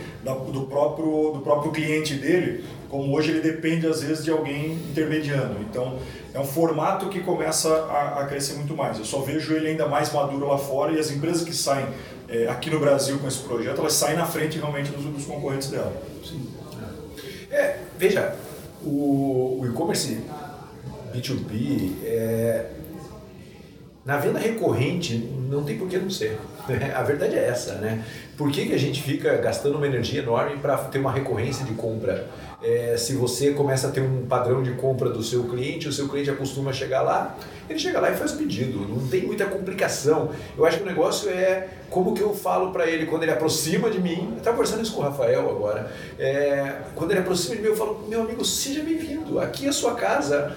do 0.52 0.62
próprio, 0.62 1.32
do 1.32 1.40
próprio 1.40 1.72
cliente 1.72 2.14
dele, 2.14 2.64
como 2.88 3.16
hoje 3.16 3.30
ele 3.30 3.40
depende 3.40 3.86
às 3.86 4.02
vezes 4.02 4.24
de 4.24 4.30
alguém 4.30 4.72
intermediando. 4.90 5.56
Então 5.68 5.98
é 6.34 6.40
um 6.40 6.44
formato 6.44 7.08
que 7.08 7.20
começa 7.20 7.68
a, 7.68 8.20
a 8.20 8.26
crescer 8.26 8.54
muito 8.54 8.76
mais. 8.76 8.98
Eu 8.98 9.04
só 9.04 9.20
vejo 9.20 9.54
ele 9.54 9.68
ainda 9.68 9.88
mais 9.88 10.12
maduro 10.12 10.46
lá 10.46 10.58
fora 10.58 10.92
e 10.92 10.98
as 10.98 11.10
empresas 11.10 11.42
que 11.42 11.54
saem 11.54 11.86
é, 12.28 12.48
aqui 12.48 12.70
no 12.70 12.80
Brasil 12.80 13.18
com 13.18 13.28
esse 13.28 13.38
projeto, 13.38 13.80
elas 13.80 13.92
saem 13.92 14.16
na 14.16 14.26
frente 14.26 14.58
realmente 14.58 14.90
dos, 14.90 15.04
dos 15.04 15.24
concorrentes 15.24 15.68
dela. 15.68 15.92
Sim. 16.24 16.46
É, 17.50 17.78
veja, 17.98 18.36
o, 18.82 19.60
o 19.60 19.66
e-commerce 19.66 20.20
B2B 21.14 21.92
é, 22.04 22.66
na 24.06 24.18
venda 24.18 24.38
recorrente, 24.38 25.18
não 25.50 25.64
tem 25.64 25.76
por 25.76 25.88
que 25.88 25.98
não 25.98 26.08
ser. 26.08 26.38
A 26.94 27.02
verdade 27.02 27.34
é 27.34 27.48
essa, 27.48 27.74
né? 27.74 28.04
Por 28.38 28.52
que, 28.52 28.66
que 28.66 28.72
a 28.72 28.78
gente 28.78 29.02
fica 29.02 29.36
gastando 29.38 29.76
uma 29.76 29.86
energia 29.86 30.22
enorme 30.22 30.58
para 30.58 30.76
ter 30.76 31.00
uma 31.00 31.10
recorrência 31.10 31.64
de 31.64 31.72
compra? 31.74 32.28
É, 32.62 32.96
se 32.96 33.16
você 33.16 33.50
começa 33.50 33.88
a 33.88 33.90
ter 33.90 34.00
um 34.00 34.24
padrão 34.26 34.62
de 34.62 34.72
compra 34.74 35.10
do 35.10 35.24
seu 35.24 35.44
cliente, 35.44 35.88
o 35.88 35.92
seu 35.92 36.08
cliente 36.08 36.30
acostuma 36.30 36.72
chegar 36.72 37.02
lá, 37.02 37.36
ele 37.68 37.80
chega 37.80 37.98
lá 37.98 38.10
e 38.12 38.14
faz 38.14 38.32
o 38.32 38.36
pedido. 38.36 38.78
Não 38.88 39.08
tem 39.08 39.26
muita 39.26 39.44
complicação. 39.46 40.30
Eu 40.56 40.64
acho 40.64 40.78
que 40.78 40.84
o 40.84 40.86
negócio 40.86 41.28
é 41.28 41.68
como 41.90 42.14
que 42.14 42.20
eu 42.20 42.32
falo 42.32 42.70
para 42.70 42.86
ele 42.86 43.06
quando 43.06 43.24
ele 43.24 43.32
aproxima 43.32 43.90
de 43.90 44.00
mim. 44.00 44.28
Eu 44.32 44.38
estava 44.38 44.56
conversando 44.56 44.82
isso 44.84 44.94
com 44.94 45.00
o 45.00 45.04
Rafael 45.04 45.50
agora. 45.50 45.90
É, 46.16 46.76
quando 46.94 47.10
ele 47.10 47.20
aproxima 47.20 47.56
de 47.56 47.62
mim, 47.62 47.68
eu 47.68 47.76
falo: 47.76 48.06
meu 48.08 48.22
amigo, 48.22 48.44
seja 48.44 48.82
bem-vindo. 48.82 49.40
Aqui 49.40 49.66
é 49.66 49.68
a 49.68 49.72
sua 49.72 49.94
casa. 49.94 50.54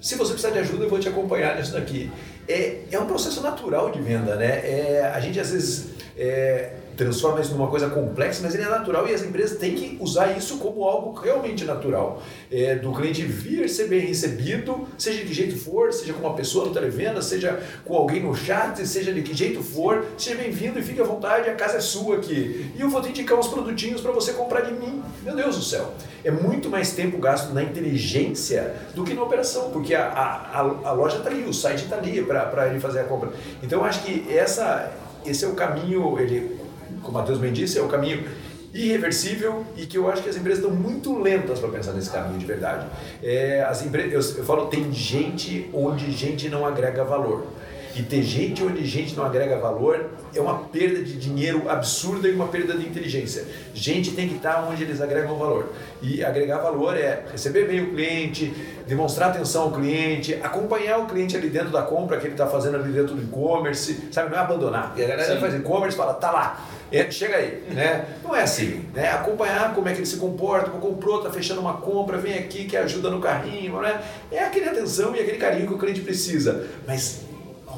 Se 0.00 0.14
você 0.14 0.32
precisar 0.32 0.54
de 0.54 0.60
ajuda, 0.60 0.84
eu 0.84 0.88
vou 0.88 0.98
te 0.98 1.08
acompanhar 1.08 1.56
nisso 1.56 1.72
daqui. 1.72 2.10
É, 2.48 2.80
é 2.90 2.98
um 2.98 3.06
processo 3.06 3.40
natural 3.42 3.90
de 3.90 4.00
venda, 4.00 4.34
né? 4.36 4.46
É, 4.46 5.12
a 5.14 5.20
gente 5.20 5.38
às 5.38 5.50
vezes 5.50 5.86
é, 6.16 6.72
transforma 6.98 7.40
isso 7.40 7.52
numa 7.54 7.68
coisa 7.68 7.88
complexa, 7.88 8.40
mas 8.42 8.54
ele 8.54 8.64
é 8.64 8.68
natural 8.68 9.06
e 9.08 9.14
as 9.14 9.22
empresas 9.22 9.56
têm 9.56 9.76
que 9.76 9.96
usar 10.00 10.36
isso 10.36 10.58
como 10.58 10.82
algo 10.82 11.12
realmente 11.18 11.64
natural. 11.64 12.20
É, 12.50 12.74
do 12.74 12.92
cliente 12.92 13.22
vir 13.22 13.68
ser 13.70 13.86
bem 13.86 14.00
recebido, 14.00 14.86
seja 14.98 15.20
de 15.20 15.26
que 15.26 15.32
jeito 15.32 15.56
for, 15.56 15.92
seja 15.92 16.12
com 16.12 16.26
uma 16.26 16.34
pessoa 16.34 16.66
no 16.66 16.74
televenda, 16.74 17.22
seja 17.22 17.62
com 17.84 17.94
alguém 17.94 18.20
no 18.20 18.34
chat, 18.34 18.84
seja 18.84 19.12
de 19.12 19.22
que 19.22 19.32
jeito 19.32 19.62
for, 19.62 20.04
seja 20.18 20.36
bem-vindo 20.36 20.80
e 20.80 20.82
fique 20.82 21.00
à 21.00 21.04
vontade, 21.04 21.48
a 21.48 21.54
casa 21.54 21.76
é 21.76 21.80
sua 21.80 22.16
aqui. 22.16 22.72
E 22.74 22.80
eu 22.80 22.90
vou 22.90 23.00
te 23.00 23.10
indicar 23.10 23.38
uns 23.38 23.46
produtinhos 23.46 24.00
para 24.00 24.10
você 24.10 24.32
comprar 24.32 24.62
de 24.62 24.72
mim. 24.72 25.00
Meu 25.22 25.36
Deus 25.36 25.56
do 25.56 25.62
céu. 25.62 25.94
É 26.24 26.32
muito 26.32 26.68
mais 26.68 26.90
tempo 26.90 27.16
gasto 27.18 27.54
na 27.54 27.62
inteligência 27.62 28.74
do 28.92 29.04
que 29.04 29.14
na 29.14 29.22
operação, 29.22 29.70
porque 29.70 29.94
a, 29.94 30.08
a, 30.08 30.60
a 30.88 30.92
loja 30.92 31.18
está 31.18 31.30
ali, 31.30 31.44
o 31.44 31.54
site 31.54 31.84
está 31.84 31.96
ali 31.96 32.24
para 32.24 32.66
ele 32.66 32.80
fazer 32.80 33.00
a 33.00 33.04
compra. 33.04 33.30
Então 33.62 33.78
eu 33.78 33.84
acho 33.84 34.02
que 34.02 34.26
essa, 34.36 34.92
esse 35.24 35.44
é 35.44 35.48
o 35.48 35.52
caminho, 35.52 36.18
ele 36.18 36.57
como 37.02 37.10
o 37.10 37.20
Matheus 37.20 37.38
bem 37.38 37.52
disse, 37.52 37.78
é 37.78 37.82
o 37.82 37.88
caminho 37.88 38.24
irreversível 38.74 39.64
e 39.76 39.86
que 39.86 39.96
eu 39.96 40.10
acho 40.10 40.22
que 40.22 40.28
as 40.28 40.36
empresas 40.36 40.62
estão 40.62 40.74
muito 40.74 41.18
lentas 41.18 41.58
para 41.58 41.68
pensar 41.70 41.92
nesse 41.92 42.10
caminho 42.10 42.38
de 42.38 42.44
verdade. 42.44 42.86
É, 43.22 43.62
as 43.62 43.84
empresas, 43.84 44.32
eu, 44.32 44.38
eu 44.38 44.44
falo, 44.44 44.66
tem 44.66 44.92
gente 44.92 45.70
onde 45.72 46.10
gente 46.12 46.48
não 46.48 46.66
agrega 46.66 47.02
valor. 47.04 47.46
E 47.98 48.02
ter 48.02 48.22
gente 48.22 48.62
onde 48.62 48.86
gente 48.86 49.16
não 49.16 49.24
agrega 49.24 49.58
valor 49.58 50.10
é 50.32 50.40
uma 50.40 50.60
perda 50.60 51.02
de 51.02 51.16
dinheiro 51.16 51.68
absurda 51.68 52.28
e 52.28 52.32
uma 52.32 52.46
perda 52.46 52.74
de 52.74 52.86
inteligência. 52.86 53.44
Gente 53.74 54.12
tem 54.12 54.28
que 54.28 54.36
estar 54.36 54.68
onde 54.70 54.84
eles 54.84 55.00
agregam 55.00 55.36
valor. 55.36 55.72
E 56.00 56.24
agregar 56.24 56.58
valor 56.58 56.96
é 56.96 57.24
receber 57.32 57.66
bem 57.66 57.80
o 57.80 57.90
cliente, 57.90 58.54
demonstrar 58.86 59.30
atenção 59.30 59.62
ao 59.62 59.72
cliente, 59.72 60.34
acompanhar 60.34 60.98
o 60.98 61.06
cliente 61.06 61.36
ali 61.36 61.48
dentro 61.50 61.70
da 61.70 61.82
compra 61.82 62.18
que 62.18 62.26
ele 62.26 62.34
está 62.34 62.46
fazendo 62.46 62.76
ali 62.76 62.92
dentro 62.92 63.16
do 63.16 63.22
e-commerce, 63.22 64.08
sabe? 64.12 64.30
Não 64.30 64.38
é 64.38 64.42
abandonar. 64.42 64.94
E 64.96 65.02
a 65.02 65.08
galera 65.08 65.40
faz 65.40 65.54
e-commerce 65.54 65.96
e 65.96 65.98
fala, 65.98 66.14
tá 66.14 66.30
lá, 66.30 66.68
é, 66.92 67.10
chega 67.10 67.34
aí, 67.34 67.64
né? 67.72 68.04
Não 68.22 68.34
é 68.34 68.42
assim, 68.42 68.84
né? 68.94 69.10
Acompanhar 69.10 69.74
como 69.74 69.88
é 69.88 69.92
que 69.92 69.98
ele 69.98 70.06
se 70.06 70.18
comporta, 70.18 70.70
comprou, 70.70 71.20
tá 71.20 71.32
fechando 71.32 71.60
uma 71.60 71.78
compra, 71.78 72.16
vem 72.16 72.34
aqui 72.34 72.64
que 72.64 72.76
ajuda 72.76 73.10
no 73.10 73.20
carrinho, 73.20 73.80
né? 73.80 74.00
É 74.30 74.44
aquele 74.44 74.68
atenção 74.68 75.16
e 75.16 75.20
aquele 75.20 75.38
carinho 75.38 75.66
que 75.66 75.74
o 75.74 75.78
cliente 75.78 76.00
precisa. 76.00 76.64
Mas 76.86 77.26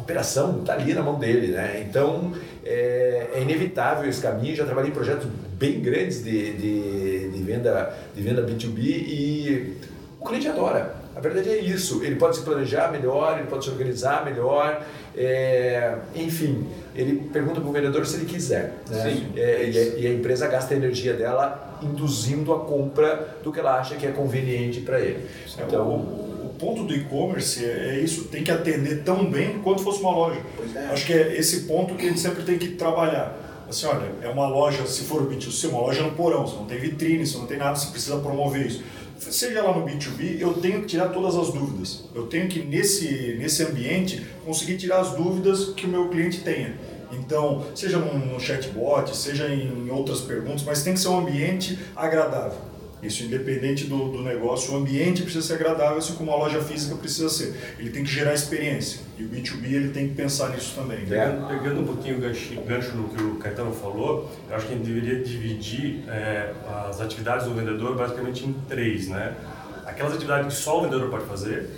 operação 0.01 0.61
está 0.61 0.75
ali 0.75 0.93
na 0.95 1.03
mão 1.03 1.19
dele, 1.19 1.49
né? 1.49 1.85
Então 1.89 2.33
é, 2.65 3.29
é, 3.35 3.43
inevitável 3.43 4.09
esse 4.09 4.21
caminho. 4.21 4.57
Já 4.57 4.65
trabalhei 4.65 4.91
em 4.91 4.95
projetos 4.95 5.27
bem 5.59 5.81
grandes 5.81 6.23
de, 6.23 6.53
de, 6.55 7.29
de, 7.31 7.43
venda, 7.43 7.95
de 8.15 8.23
venda 8.23 8.43
B2B 8.43 8.79
e 8.79 9.77
o 10.19 10.25
cliente 10.25 10.49
adora. 10.49 11.01
A 11.15 11.21
verdade 11.21 11.51
é 11.51 11.59
isso. 11.59 12.03
Ele 12.05 12.17
pode 12.17 12.37
se 12.37 12.43
planejar 12.43 12.91
melhor, 12.91 13.39
ele 13.39 13.49
pode 13.49 13.65
se 13.65 13.71
organizar 13.71 14.25
melhor, 14.25 14.83
é, 15.17 15.97
enfim, 16.15 16.67
ele 16.95 17.29
pergunta 17.33 17.61
para 17.61 17.69
o 17.69 17.73
vendedor 17.73 18.07
se 18.07 18.17
ele 18.17 18.27
quiser. 18.27 18.75
Né? 18.89 19.03
Sim, 19.03 19.33
é, 19.37 19.99
e, 19.99 20.07
a, 20.07 20.13
empresa 20.13 20.47
gasta 20.47 20.73
a 20.73 20.77
energia 20.77 21.15
dela 21.15 21.79
induzindo 21.83 22.53
a 22.53 22.61
compra 22.61 23.37
do 23.43 23.53
que 23.53 23.59
ela 23.59 23.79
acha 23.79 23.97
que 23.97 24.07
é 24.07 24.13
conveniente 24.13 24.81
para 24.81 25.01
ele. 25.01 25.27
Então, 25.59 26.30
ponto 26.61 26.85
do 26.85 26.95
e-commerce 26.95 27.65
é, 27.65 27.97
é 27.97 28.01
isso, 28.01 28.25
tem 28.25 28.45
que 28.45 28.51
atender 28.51 29.03
tão 29.03 29.29
bem 29.29 29.59
quanto 29.63 29.83
fosse 29.83 30.01
uma 30.01 30.13
loja. 30.13 30.41
É. 30.75 30.87
Acho 30.93 31.07
que 31.07 31.13
é 31.13 31.37
esse 31.37 31.63
ponto 31.63 31.95
que 31.95 32.07
a 32.07 32.09
gente 32.09 32.21
sempre 32.21 32.45
tem 32.45 32.59
que 32.59 32.69
trabalhar. 32.69 33.37
Assim, 33.69 33.87
olha, 33.87 34.13
é 34.23 34.29
uma 34.29 34.49
loja, 34.49 34.85
se 34.87 35.05
for 35.05 35.23
o 35.23 35.27
B2C, 35.27 35.69
uma 35.69 35.81
loja 35.81 36.03
no 36.03 36.13
porão, 36.13 36.47
você 36.47 36.57
não 36.57 36.67
tem 36.67 36.79
vitrine, 36.79 37.27
você 37.27 37.39
não 37.39 37.47
tem 37.47 37.57
nada, 37.57 37.77
você 37.77 37.91
precisa 37.91 38.17
promover 38.19 38.67
isso. 38.67 38.83
Seja 39.19 39.63
lá 39.63 39.77
no 39.77 39.87
B2B, 39.87 40.41
eu 40.41 40.55
tenho 40.55 40.81
que 40.81 40.87
tirar 40.87 41.09
todas 41.09 41.37
as 41.37 41.53
dúvidas. 41.53 42.05
Eu 42.15 42.27
tenho 42.27 42.49
que, 42.49 42.61
nesse, 42.61 43.37
nesse 43.39 43.63
ambiente, 43.63 44.27
conseguir 44.45 44.77
tirar 44.77 45.01
as 45.01 45.13
dúvidas 45.13 45.75
que 45.75 45.87
o 45.87 45.89
meu 45.89 46.09
cliente 46.09 46.41
tenha. 46.41 46.75
Então, 47.13 47.65
seja 47.75 47.99
num 47.99 48.39
chatbot, 48.41 49.15
seja 49.17 49.49
em 49.49 49.91
outras 49.91 50.21
perguntas, 50.21 50.63
mas 50.63 50.83
tem 50.83 50.95
que 50.95 51.01
ser 51.01 51.09
um 51.09 51.19
ambiente 51.19 51.79
agradável. 51.95 52.70
Isso 53.03 53.23
independente 53.25 53.85
do, 53.85 54.09
do 54.11 54.23
negócio, 54.23 54.75
o 54.75 54.77
ambiente 54.77 55.23
precisa 55.23 55.47
ser 55.47 55.55
agradável, 55.55 55.99
assim 55.99 56.15
como 56.15 56.31
a 56.33 56.37
loja 56.37 56.61
física 56.61 56.95
precisa 56.97 57.29
ser. 57.29 57.55
Ele 57.79 57.91
tem 57.91 58.05
que 58.05 58.11
gerar 58.11 58.35
experiência. 58.35 59.01
E 59.19 59.25
o 59.25 59.29
B2B 59.29 59.65
ele 59.73 59.89
tem 59.89 60.09
que 60.09 60.15
pensar 60.15 60.51
nisso 60.51 60.75
também. 60.75 61.07
Pegando, 61.07 61.49
pegando 61.49 61.81
um 61.81 61.85
pouquinho 61.85 62.19
o 62.19 62.21
gancho, 62.21 62.61
gancho 62.63 62.95
no 62.97 63.09
que 63.09 63.23
o 63.23 63.37
Caetano 63.37 63.73
falou, 63.73 64.31
eu 64.49 64.57
acho 64.57 64.67
que 64.67 64.75
a 64.75 64.77
gente 64.77 64.87
deveria 64.87 65.23
dividir 65.23 66.05
é, 66.09 66.53
as 66.89 67.01
atividades 67.01 67.47
do 67.47 67.55
vendedor 67.55 67.97
basicamente 67.97 68.45
em 68.45 68.53
três. 68.69 69.09
Né? 69.09 69.35
Aquelas 69.87 70.13
atividades 70.13 70.55
que 70.55 70.63
só 70.63 70.79
o 70.79 70.83
vendedor 70.83 71.09
pode 71.09 71.25
fazer, 71.25 71.71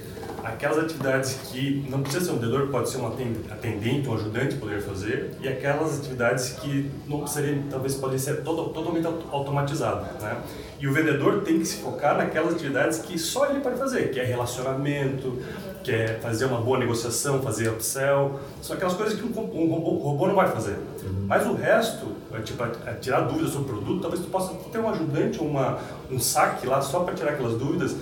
aquelas 0.44 0.78
atividades 0.78 1.38
que 1.50 1.84
não 1.88 2.02
precisa 2.02 2.26
ser 2.26 2.30
um 2.32 2.34
vendedor, 2.34 2.68
pode 2.68 2.90
ser 2.90 2.98
um 2.98 3.06
atendente, 3.06 4.08
um 4.08 4.14
ajudante 4.14 4.56
poder 4.56 4.80
fazer, 4.82 5.30
e 5.40 5.48
aquelas 5.48 5.98
atividades 5.98 6.50
que 6.50 6.90
não 7.06 7.26
seriam, 7.26 7.62
talvez 7.70 7.94
podem 7.94 8.18
ser 8.18 8.42
todo, 8.42 8.70
totalmente 8.70 9.06
automatizadas, 9.06 10.20
né? 10.20 10.36
E 10.80 10.88
o 10.88 10.92
vendedor 10.92 11.42
tem 11.42 11.60
que 11.60 11.64
se 11.64 11.76
focar 11.76 12.16
naquelas 12.16 12.54
atividades 12.54 12.98
que 12.98 13.16
só 13.16 13.46
ele 13.46 13.60
pode 13.60 13.78
fazer, 13.78 14.10
que 14.10 14.18
é 14.18 14.24
relacionamento, 14.24 15.38
que 15.84 15.92
é 15.92 16.18
fazer 16.20 16.46
uma 16.46 16.60
boa 16.60 16.76
negociação, 16.76 17.40
fazer 17.40 17.68
upsell, 17.68 18.40
são 18.60 18.74
aquelas 18.74 18.94
coisas 18.94 19.18
que 19.18 19.24
um, 19.24 19.28
um, 19.28 19.70
robô, 19.70 19.90
robô, 19.98 20.26
não 20.26 20.34
vai 20.34 20.48
fazer. 20.48 20.76
Uhum. 21.04 21.26
Mas 21.26 21.46
o 21.46 21.54
resto, 21.54 22.06
é, 22.32 22.40
tipo, 22.40 22.62
é 22.64 22.94
tirar 22.94 23.20
dúvidas 23.22 23.52
sobre 23.52 23.72
o 23.72 23.76
produto, 23.76 24.00
talvez 24.00 24.22
tu 24.22 24.28
possa 24.28 24.54
ter 24.54 24.78
um 24.78 24.88
ajudante, 24.88 25.38
uma, 25.40 25.78
um 26.10 26.18
saque 26.18 26.66
lá 26.66 26.80
só 26.80 27.00
para 27.00 27.14
tirar 27.14 27.32
aquelas 27.32 27.54
dúvidas, 27.54 27.94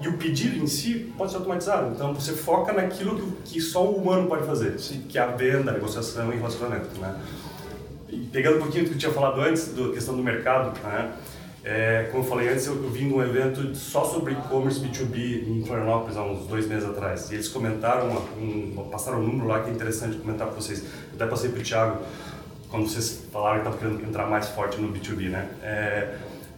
e 0.00 0.08
o 0.08 0.18
pedido 0.18 0.62
em 0.62 0.66
si 0.66 1.12
pode 1.16 1.30
ser 1.30 1.38
automatizado. 1.38 1.92
Então 1.94 2.14
você 2.14 2.32
foca 2.32 2.72
naquilo 2.72 3.32
que, 3.44 3.60
só 3.60 3.84
o 3.84 3.96
humano 3.96 4.28
pode 4.28 4.46
fazer, 4.46 4.76
que 5.08 5.18
é 5.18 5.22
a 5.22 5.28
venda, 5.28 5.70
a 5.70 5.74
negociação 5.74 6.32
e 6.32 6.36
relacionamento. 6.36 6.98
Né? 7.00 7.20
E 8.08 8.18
pegando 8.32 8.56
um 8.56 8.60
pouquinho 8.60 8.84
do 8.84 8.90
que 8.90 8.94
eu 8.94 8.98
tinha 8.98 9.12
falado 9.12 9.40
antes, 9.40 9.74
da 9.74 9.92
questão 9.92 10.16
do 10.16 10.22
mercado, 10.22 10.78
né? 10.82 11.12
É, 11.66 12.08
como 12.12 12.22
eu 12.22 12.28
falei 12.28 12.50
antes, 12.50 12.66
eu, 12.66 12.74
eu 12.74 12.90
vim 12.90 13.08
de 13.08 13.14
um 13.14 13.22
evento 13.22 13.74
só 13.74 14.04
sobre 14.04 14.34
e-commerce 14.34 14.78
B2B 14.80 15.48
em 15.48 15.64
Florianópolis 15.64 16.14
há 16.14 16.22
uns 16.22 16.46
dois 16.46 16.68
meses 16.68 16.86
atrás. 16.86 17.30
E 17.30 17.34
eles 17.34 17.48
comentaram, 17.48 18.10
um, 18.38 18.86
passaram 18.92 19.20
um 19.20 19.26
número 19.26 19.48
lá 19.48 19.62
que 19.62 19.70
é 19.70 19.72
interessante 19.72 20.18
comentar 20.18 20.46
para 20.48 20.56
vocês. 20.56 20.80
Eu 20.82 21.14
até 21.14 21.26
passei 21.26 21.48
para 21.48 21.60
o 21.60 21.62
Thiago, 21.62 22.02
quando 22.68 22.86
vocês 22.86 23.24
falaram 23.32 23.62
que 23.62 23.68
estavam 23.68 23.78
querendo 23.78 24.08
entrar 24.10 24.26
mais 24.26 24.48
forte 24.48 24.78
no 24.78 24.92
B2B, 24.92 25.30
né? 25.30 25.48
É, 25.62 26.14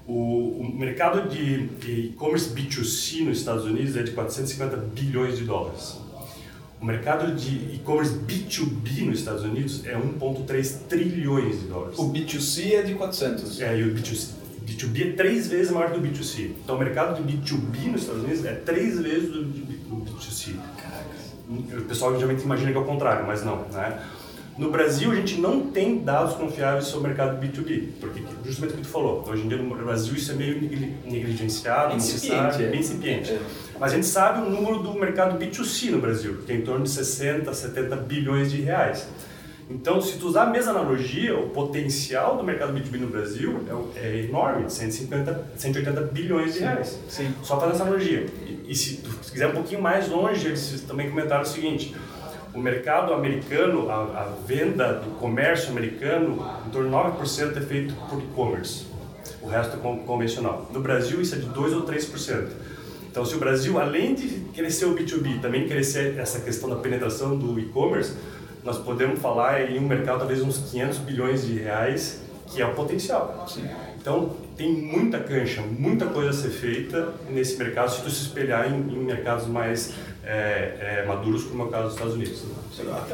o, 0.07 0.61
o 0.61 0.77
mercado 0.77 1.29
de 1.29 2.11
e-commerce 2.11 2.51
B2C 2.51 3.25
nos 3.25 3.39
Estados 3.39 3.65
Unidos 3.65 3.97
é 3.97 4.03
de 4.03 4.13
450 4.13 4.77
bilhões 4.77 5.39
de 5.39 5.45
dólares. 5.45 5.99
O 6.81 6.85
mercado 6.85 7.35
de 7.35 7.75
e-commerce 7.75 8.15
B2B 8.15 9.07
nos 9.07 9.19
Estados 9.19 9.43
Unidos 9.43 9.85
é 9.87 9.95
1,3 9.95 10.79
trilhões 10.89 11.61
de 11.61 11.67
dólares. 11.67 11.99
O 11.99 12.13
B2C 12.13 12.75
é 12.75 12.83
de 12.83 12.95
400. 12.95 13.61
É, 13.63 13.79
e 13.79 13.83
o 13.83 13.95
B2C, 13.95 14.29
B2B 14.65 15.09
é 15.09 15.13
três 15.13 15.49
vezes 15.49 15.73
maior 15.73 15.91
que 15.91 15.99
o 15.99 16.03
B2C. 16.03 16.51
Então 16.63 16.77
o 16.77 16.79
mercado 16.79 17.21
de 17.21 17.33
B2B 17.33 17.91
nos 17.91 18.03
Estados 18.03 18.23
Unidos 18.23 18.45
é 18.45 18.53
três 18.53 19.01
vezes 19.01 19.31
do, 19.31 19.45
do 19.45 20.05
B2C. 20.05 20.55
Caraca. 20.77 21.07
O 21.49 21.85
pessoal 21.85 22.13
geralmente 22.15 22.43
imagina 22.43 22.71
que 22.73 22.77
é 22.77 22.81
o 22.81 22.85
contrário, 22.85 23.27
mas 23.27 23.45
não. 23.45 23.65
Né? 23.73 24.01
No 24.59 24.71
Brasil, 24.71 25.13
a 25.13 25.15
gente 25.15 25.39
não 25.39 25.67
tem 25.71 25.99
dados 25.99 26.35
confiáveis 26.35 26.87
sobre 26.87 27.07
o 27.07 27.09
mercado 27.09 27.39
B2B, 27.39 27.89
porque 28.01 28.23
justamente 28.43 28.73
o 28.73 28.77
que 28.79 28.83
tu 28.85 28.89
falou, 28.89 29.23
hoje 29.29 29.43
em 29.43 29.49
dia 29.49 29.59
no 29.59 29.75
Brasil 29.75 30.15
isso 30.15 30.33
é 30.33 30.35
meio 30.35 30.59
negligenciado, 31.05 31.95
incipiente, 31.95 32.63
é. 32.63 32.69
bem 32.71 32.81
incipiente. 32.81 33.33
É. 33.33 33.41
Mas 33.79 33.93
a 33.93 33.97
gente 33.97 34.07
sabe 34.07 34.47
o 34.47 34.51
número 34.51 34.79
do 34.79 34.95
mercado 34.95 35.39
B2C 35.39 35.91
no 35.91 35.99
Brasil, 35.99 36.39
que 36.47 36.53
é 36.53 36.57
em 36.57 36.63
torno 36.63 36.85
de 36.85 36.91
60, 36.91 37.53
70 37.53 37.97
bilhões 37.97 38.51
de 38.51 38.63
reais. 38.63 39.07
Então, 39.69 40.01
se 40.01 40.17
tu 40.17 40.29
usar 40.29 40.45
a 40.45 40.47
mesma 40.47 40.71
analogia, 40.71 41.37
o 41.37 41.51
potencial 41.51 42.37
do 42.39 42.45
mercado 42.45 42.73
B2B 42.73 43.01
no 43.01 43.09
Brasil 43.09 43.61
é, 43.97 44.07
é 44.07 44.25
enorme, 44.25 44.71
150, 44.71 45.49
180 45.57 46.01
bilhões 46.03 46.55
de 46.55 46.61
reais. 46.61 46.99
Sim. 47.09 47.35
Só 47.43 47.57
fazendo 47.57 47.75
essa 47.75 47.83
analogia. 47.83 48.27
E, 48.47 48.65
e 48.69 48.75
se 48.75 48.99
tu 48.99 49.11
quiser 49.31 49.49
um 49.49 49.53
pouquinho 49.53 49.83
mais 49.83 50.09
longe, 50.09 50.47
eles 50.47 50.85
também 50.87 51.11
comentaram 51.11 51.43
o 51.43 51.47
seguinte, 51.47 51.95
o 52.57 52.59
mercado 52.59 53.13
americano, 53.13 53.91
a, 53.91 53.97
a 53.97 54.33
venda 54.47 54.95
do 54.95 55.11
comércio 55.19 55.71
americano, 55.71 56.43
em 56.67 56.71
torno 56.71 56.89
de 56.89 56.97
9% 56.97 57.59
é 57.59 57.61
feito 57.61 57.95
por 58.09 58.19
e-commerce. 58.19 58.87
O 59.43 59.47
resto 59.47 59.77
é 59.77 60.07
convencional. 60.07 60.67
No 60.73 60.81
Brasil, 60.81 61.21
isso 61.21 61.35
é 61.35 61.39
de 61.39 61.47
2 61.51 61.75
ou 61.75 61.83
3%. 61.83 62.49
Então, 63.11 63.27
se 63.27 63.35
o 63.35 63.39
Brasil, 63.39 63.79
além 63.79 64.15
de 64.15 64.29
crescer 64.55 64.87
o 64.87 64.95
B2B, 64.95 65.41
também 65.41 65.69
crescer 65.69 66.19
essa 66.19 66.41
questão 66.41 66.71
da 66.71 66.77
penetração 66.77 67.37
do 67.37 67.61
e-commerce, 67.61 68.15
nós 68.65 68.79
podemos 68.79 69.21
falar 69.21 69.71
em 69.71 69.79
um 69.79 69.87
mercado 69.87 70.21
talvez 70.21 70.41
uns 70.41 70.57
500 70.71 70.99
bilhões 71.01 71.47
de 71.47 71.59
reais, 71.59 72.23
que 72.47 72.63
é 72.63 72.67
o 72.67 72.75
potencial. 72.75 73.47
Sim. 73.47 73.69
Então, 74.07 74.31
tem 74.57 74.71
muita 74.71 75.19
cancha, 75.19 75.63
muita 75.63 76.07
coisa 76.07 76.31
a 76.31 76.33
ser 76.33 76.51
feita 76.51 77.13
nesse 77.29 77.57
mercado 77.57 77.91
se 77.91 78.03
tu 78.03 78.09
se 78.09 78.23
espelhar 78.23 78.73
em, 78.73 78.77
em 78.77 79.05
mercados 79.05 79.49
mais 79.49 79.95
é, 80.23 81.01
é, 81.01 81.05
maduros, 81.09 81.43
como 81.43 81.65
é 81.65 81.67
o 81.67 81.69
caso 81.69 81.87
dos 81.87 81.95
Estados 81.95 82.15
Unidos. 82.15 82.45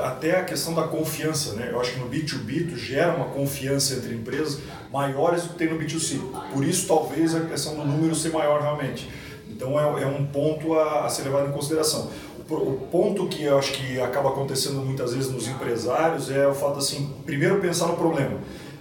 Até 0.05 0.39
a 0.39 0.45
questão 0.45 0.75
da 0.75 0.83
confiança, 0.83 1.55
né? 1.55 1.71
Eu 1.73 1.81
acho 1.81 1.95
que 1.95 1.99
no 1.99 2.11
B2B 2.11 2.69
tu 2.69 2.77
gera 2.77 3.17
uma 3.17 3.25
confiança 3.25 3.95
entre 3.95 4.15
empresas 4.15 4.61
maiores 4.93 5.45
do 5.45 5.55
que 5.55 5.55
tem 5.55 5.73
no 5.73 5.81
B2C. 5.81 6.21
Por 6.53 6.63
isso, 6.63 6.87
talvez, 6.87 7.35
a 7.35 7.41
questão 7.41 7.75
do 7.75 7.87
número 7.87 8.15
ser 8.15 8.29
maior 8.29 8.61
realmente. 8.61 9.09
Então, 9.49 9.81
é, 9.81 10.03
é 10.03 10.07
um 10.07 10.27
ponto 10.27 10.75
a, 10.75 11.07
a 11.07 11.09
ser 11.09 11.23
levado 11.23 11.49
em 11.49 11.53
consideração. 11.53 12.11
o 12.51 12.87
ponto 12.93 13.29
que 13.29 13.45
eu 13.45 13.57
acho 13.57 13.73
que 13.73 13.99
acaba 13.99 14.29
acontecendo 14.29 14.83
muitas 14.83 15.15
vezes 15.15 15.33
nos 15.33 15.49
empresários 15.49 16.31
é 16.31 16.47
o 16.47 16.53
fato 16.53 16.81
assim, 16.81 17.15
primeiro 17.25 17.61
pensar 17.63 17.87
no 17.87 17.97
problema. 17.97 18.39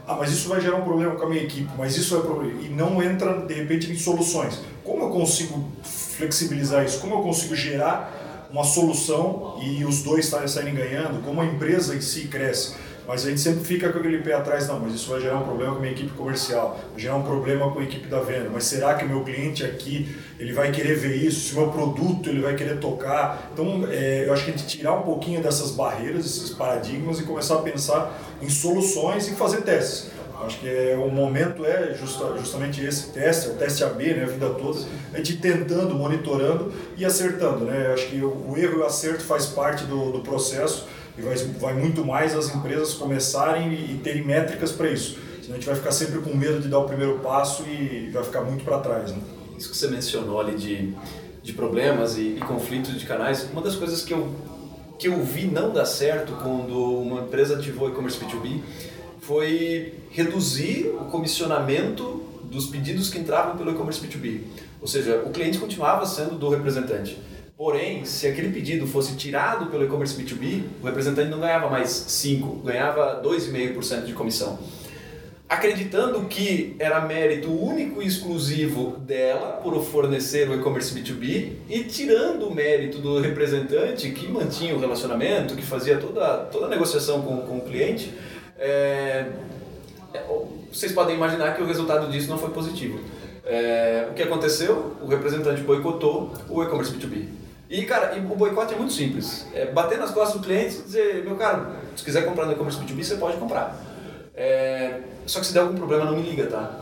Ah, 0.08 0.16
mas 0.16 0.32
isso 0.32 0.50
vai 0.50 0.60
gerar 0.60 0.78
um 0.78 0.84
problema 0.84 1.16
com 1.16 1.26
a 1.26 1.30
minha 1.30 1.44
equipe, 1.44 1.70
mas 1.78 1.96
isso 1.96 2.18
é 2.18 2.22
problema. 2.22 2.62
E 2.62 2.70
não 2.70 3.02
entra, 3.02 3.46
de 3.46 3.54
repente, 3.54 3.92
em 3.92 3.96
soluções. 3.96 4.60
Como 4.84 5.04
eu 5.04 5.10
consigo 5.10 5.72
flexibilizar 5.84 6.84
isso? 6.84 7.00
Como 7.00 7.16
eu 7.16 7.22
consigo 7.22 7.56
gerar 7.56 8.48
uma 8.52 8.64
solução 8.64 9.60
e 9.62 9.86
os 9.86 10.04
dois 10.04 10.26
saírem 10.26 10.74
ganhando? 10.74 11.24
Como 11.24 11.40
a 11.40 11.46
empresa 11.46 11.96
em 11.96 12.02
si 12.02 12.28
cresce? 12.28 12.76
Mas 13.08 13.26
a 13.26 13.30
gente 13.30 13.42
sempre 13.42 13.64
fica 13.64 13.92
com 13.92 14.00
aquele 14.00 14.20
pé 14.20 14.34
atrás, 14.34 14.68
não, 14.68 14.80
mas 14.80 14.94
isso 14.94 15.10
vai 15.10 15.20
gerar 15.20 15.38
um 15.38 15.44
problema 15.44 15.74
com 15.74 15.80
a 15.80 15.82
minha 15.82 15.92
equipe 15.92 16.12
comercial, 16.12 16.80
vai 16.92 17.00
gerar 17.00 17.16
um 17.16 17.24
problema 17.24 17.72
com 17.72 17.80
a 17.80 17.84
equipe 17.84 18.08
da 18.08 18.20
venda, 18.20 18.50
mas 18.52 18.64
será 18.66 18.94
que 18.94 19.06
o 19.06 19.10
meu 19.10 19.24
cliente 19.24 19.64
aqui, 19.64 20.16
ele 20.40 20.54
vai 20.54 20.72
querer 20.72 20.96
ver 20.96 21.16
isso? 21.16 21.50
Se 21.50 21.54
o 21.54 21.62
meu 21.62 21.72
produto, 21.72 22.30
ele 22.30 22.42
vai 22.42 22.56
querer 22.56 22.80
tocar? 22.80 23.50
Então, 23.54 23.86
é, 23.90 24.26
eu 24.28 24.34
acho 24.34 24.46
que 24.46 24.52
a 24.52 24.56
gente 24.56 24.68
tirar 24.68 24.94
um 24.94 25.02
pouquinho 25.02 25.42
dessas 25.42 25.72
barreiras, 25.72 26.26
esses 26.26 26.52
paradigmas 26.52 27.20
e 27.20 27.24
começar 27.24 27.56
a 27.56 27.62
pensar 27.62 28.18
em 28.42 28.50
soluções 28.50 29.28
e 29.28 29.32
fazer 29.32 29.62
testes. 29.62 30.12
Acho 30.44 30.60
que 30.60 30.68
é, 30.68 30.96
o 30.98 31.10
momento 31.10 31.64
é 31.66 31.94
justa, 31.94 32.36
justamente 32.38 32.84
esse 32.84 33.12
teste, 33.12 33.50
o 33.50 33.54
teste 33.54 33.84
AB, 33.84 34.14
né, 34.14 34.24
a 34.24 34.28
vida 34.28 34.50
toda, 34.50 34.80
a 35.14 35.18
gente 35.18 35.38
tentando, 35.38 35.94
monitorando 35.94 36.74
e 36.98 37.06
acertando. 37.06 37.66
Né? 37.66 37.92
Acho 37.94 38.08
que 38.08 38.22
o, 38.22 38.52
o 38.52 38.58
erro 38.58 38.80
e 38.80 38.82
o 38.82 38.86
acerto 38.86 39.24
faz 39.24 39.46
parte 39.46 39.84
do, 39.84 40.12
do 40.12 40.20
processo 40.20 40.88
e 41.18 41.22
vai, 41.22 41.36
vai 41.36 41.74
muito 41.74 42.06
mais 42.06 42.36
as 42.36 42.54
empresas 42.54 42.94
começarem 42.94 43.74
e, 43.74 44.00
terem 44.04 44.24
métricas 44.24 44.72
para 44.72 44.90
isso. 44.90 45.18
Senão 45.42 45.54
a 45.54 45.60
gente 45.60 45.66
vai 45.66 45.76
ficar 45.76 45.92
sempre 45.92 46.20
com 46.20 46.36
medo 46.36 46.60
de 46.60 46.68
dar 46.68 46.80
o 46.80 46.86
primeiro 46.86 47.20
passo 47.20 47.64
e 47.64 48.10
vai 48.12 48.24
ficar 48.24 48.42
muito 48.42 48.64
para 48.64 48.80
trás. 48.80 49.12
Né? 49.12 49.18
Isso 49.58 49.70
que 49.70 49.78
você 49.78 49.88
mencionou 49.88 50.40
ali 50.40 50.56
de, 50.56 50.94
de 51.44 51.54
problemas 51.54 52.18
e, 52.18 52.38
e 52.38 52.40
conflitos 52.40 53.00
de 53.00 53.06
canais, 53.06 53.48
uma 53.52 53.62
das 53.62 53.76
coisas 53.76 54.04
que 54.04 54.14
eu, 54.14 54.34
que 54.98 55.08
eu 55.08 55.24
vi 55.24 55.48
não 55.48 55.72
dar 55.72 55.86
certo 55.86 56.34
quando 56.42 57.00
uma 57.00 57.22
empresa 57.22 57.58
ativou 57.58 57.90
e-commerce 57.90 58.20
B2B 58.20 58.62
foi 59.20 59.94
reduzir 60.10 60.88
o 61.00 61.06
comissionamento 61.06 62.24
dos 62.44 62.66
pedidos 62.66 63.10
que 63.10 63.18
entravam 63.20 63.56
pelo 63.58 63.72
e-commerce 63.72 64.06
B2B. 64.06 64.42
Ou 64.82 64.88
seja, 64.88 65.24
o 65.26 65.30
cliente 65.30 65.58
continuava 65.58 66.06
sendo 66.06 66.38
do 66.38 66.50
representante. 66.50 67.18
Porém, 67.62 68.04
se 68.06 68.26
aquele 68.26 68.50
pedido 68.50 68.88
fosse 68.88 69.16
tirado 69.16 69.68
pelo 69.68 69.84
e-commerce 69.84 70.20
B2B, 70.20 70.64
o 70.82 70.86
representante 70.88 71.30
não 71.30 71.40
ganhava 71.40 71.70
mais 71.70 71.92
5, 71.92 72.56
ganhava 72.66 73.22
2,5% 73.24 74.06
de 74.06 74.14
comissão. 74.14 74.58
Acreditando 75.48 76.22
que 76.22 76.76
era 76.80 77.00
mérito 77.02 77.52
único 77.52 78.02
e 78.02 78.08
exclusivo 78.08 78.98
dela 78.98 79.60
por 79.62 79.80
fornecer 79.84 80.50
o 80.50 80.56
e-commerce 80.56 80.92
B2B 80.92 81.52
e 81.70 81.84
tirando 81.84 82.48
o 82.48 82.52
mérito 82.56 82.98
do 82.98 83.20
representante 83.20 84.10
que 84.10 84.28
mantinha 84.28 84.74
o 84.74 84.80
relacionamento, 84.80 85.56
que 85.56 85.62
fazia 85.62 86.00
toda, 86.00 86.38
toda 86.46 86.66
a 86.66 86.70
negociação 86.70 87.22
com, 87.22 87.42
com 87.42 87.58
o 87.60 87.62
cliente, 87.62 88.12
é, 88.58 89.28
é 90.16 90.24
vocês 90.74 90.94
podem 90.94 91.16
imaginar 91.16 91.56
que 91.56 91.62
o 91.62 91.68
resultado 91.68 92.12
disso 92.12 92.28
não 92.28 92.40
foi 92.40 92.50
positivo. 92.50 93.00
É, 93.46 94.08
o 94.10 94.16
que 94.16 94.24
aconteceu? 94.24 94.96
O 95.00 95.06
representante 95.06 95.62
boicotou 95.62 96.34
o 96.50 96.64
e-commerce 96.64 96.92
B2B. 96.92 97.41
E, 97.72 97.86
cara, 97.86 98.14
o 98.18 98.36
boicote 98.36 98.74
é 98.74 98.78
muito 98.78 98.92
simples. 98.92 99.48
É 99.54 99.66
bater 99.66 99.98
nas 99.98 100.12
costas 100.12 100.42
do 100.42 100.46
cliente 100.46 100.76
e 100.76 100.82
dizer, 100.82 101.24
meu 101.24 101.38
caro, 101.38 101.68
se 101.96 102.04
quiser 102.04 102.26
comprar 102.26 102.46
no 102.46 102.52
e-commerce 102.52 102.78
B2B, 102.78 103.02
você 103.02 103.16
pode 103.16 103.38
comprar. 103.38 103.82
É, 104.36 105.00
só 105.26 105.40
que 105.40 105.46
se 105.46 105.54
der 105.54 105.62
algum 105.62 105.76
problema, 105.76 106.04
não 106.04 106.18
me 106.18 106.22
liga, 106.22 106.48
tá? 106.48 106.82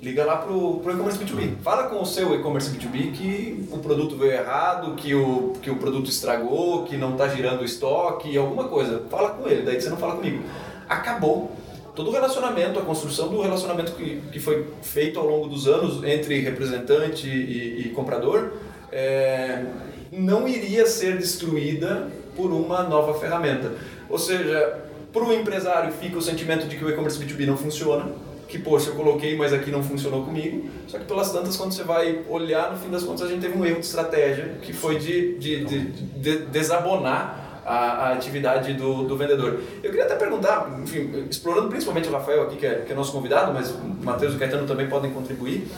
Liga 0.00 0.24
lá 0.24 0.36
pro, 0.36 0.78
pro 0.78 0.92
e-commerce 0.92 1.18
B2B. 1.18 1.56
Fala 1.64 1.88
com 1.88 2.00
o 2.00 2.06
seu 2.06 2.32
e-commerce 2.32 2.70
B2B 2.70 3.12
que 3.12 3.68
o 3.72 3.78
produto 3.78 4.16
veio 4.16 4.34
errado, 4.34 4.94
que 4.94 5.16
o, 5.16 5.54
que 5.60 5.68
o 5.68 5.76
produto 5.76 6.08
estragou, 6.08 6.84
que 6.84 6.96
não 6.96 7.14
está 7.14 7.26
girando 7.26 7.62
o 7.62 7.64
estoque, 7.64 8.38
alguma 8.38 8.68
coisa. 8.68 9.02
Fala 9.10 9.30
com 9.30 9.48
ele, 9.48 9.62
daí 9.62 9.80
você 9.80 9.90
não 9.90 9.96
fala 9.96 10.14
comigo. 10.14 10.44
Acabou 10.88 11.50
todo 11.96 12.08
o 12.08 12.12
relacionamento, 12.12 12.78
a 12.78 12.82
construção 12.82 13.26
do 13.26 13.42
relacionamento 13.42 13.92
que, 13.92 14.22
que 14.30 14.38
foi 14.38 14.64
feito 14.80 15.18
ao 15.18 15.26
longo 15.26 15.48
dos 15.48 15.66
anos 15.66 16.04
entre 16.04 16.38
representante 16.38 17.28
e, 17.28 17.86
e 17.86 17.88
comprador. 17.88 18.52
É, 18.92 19.64
não 20.10 20.48
iria 20.48 20.86
ser 20.86 21.16
destruída 21.16 22.08
por 22.36 22.50
uma 22.50 22.82
nova 22.82 23.18
ferramenta. 23.18 23.72
Ou 24.08 24.18
seja, 24.18 24.80
para 25.12 25.22
o 25.22 25.32
empresário 25.32 25.92
fica 25.92 26.18
o 26.18 26.22
sentimento 26.22 26.66
de 26.66 26.76
que 26.76 26.84
o 26.84 26.90
e-commerce 26.90 27.18
B2B 27.18 27.46
não 27.46 27.56
funciona, 27.56 28.12
que, 28.48 28.58
poxa, 28.58 28.90
eu 28.90 28.94
coloquei, 28.96 29.36
mas 29.36 29.52
aqui 29.52 29.70
não 29.70 29.82
funcionou 29.82 30.24
comigo. 30.24 30.68
Só 30.88 30.98
que 30.98 31.04
pelas 31.04 31.30
tantas, 31.30 31.56
quando 31.56 31.72
você 31.72 31.84
vai 31.84 32.22
olhar, 32.28 32.72
no 32.72 32.78
fim 32.78 32.90
das 32.90 33.04
contas, 33.04 33.22
a 33.22 33.28
gente 33.28 33.40
teve 33.40 33.56
um 33.56 33.64
erro 33.64 33.78
de 33.78 33.86
estratégia, 33.86 34.56
que 34.60 34.72
foi 34.72 34.98
de, 34.98 35.38
de, 35.38 35.64
de, 35.64 35.84
de 35.84 36.38
desabonar 36.46 37.62
a, 37.64 37.76
a, 37.76 38.12
atividade 38.12 38.74
do, 38.74 39.04
do 39.04 39.16
vendedor. 39.16 39.60
Eu 39.82 39.90
queria 39.90 40.04
até 40.04 40.16
perguntar, 40.16 40.80
enfim, 40.82 41.26
explorando 41.30 41.68
principalmente 41.68 42.08
o 42.08 42.12
Rafael 42.12 42.42
aqui, 42.42 42.56
que 42.56 42.66
é, 42.66 42.74
que 42.80 42.92
é 42.92 42.94
nosso 42.94 43.12
convidado, 43.12 43.52
mas 43.52 43.70
o 43.70 43.78
Matheus 44.02 44.32
e 44.32 44.36
o 44.36 44.38
Caetano 44.38 44.66
também 44.66 44.88
podem 44.88 45.12
contribuir. 45.12 45.68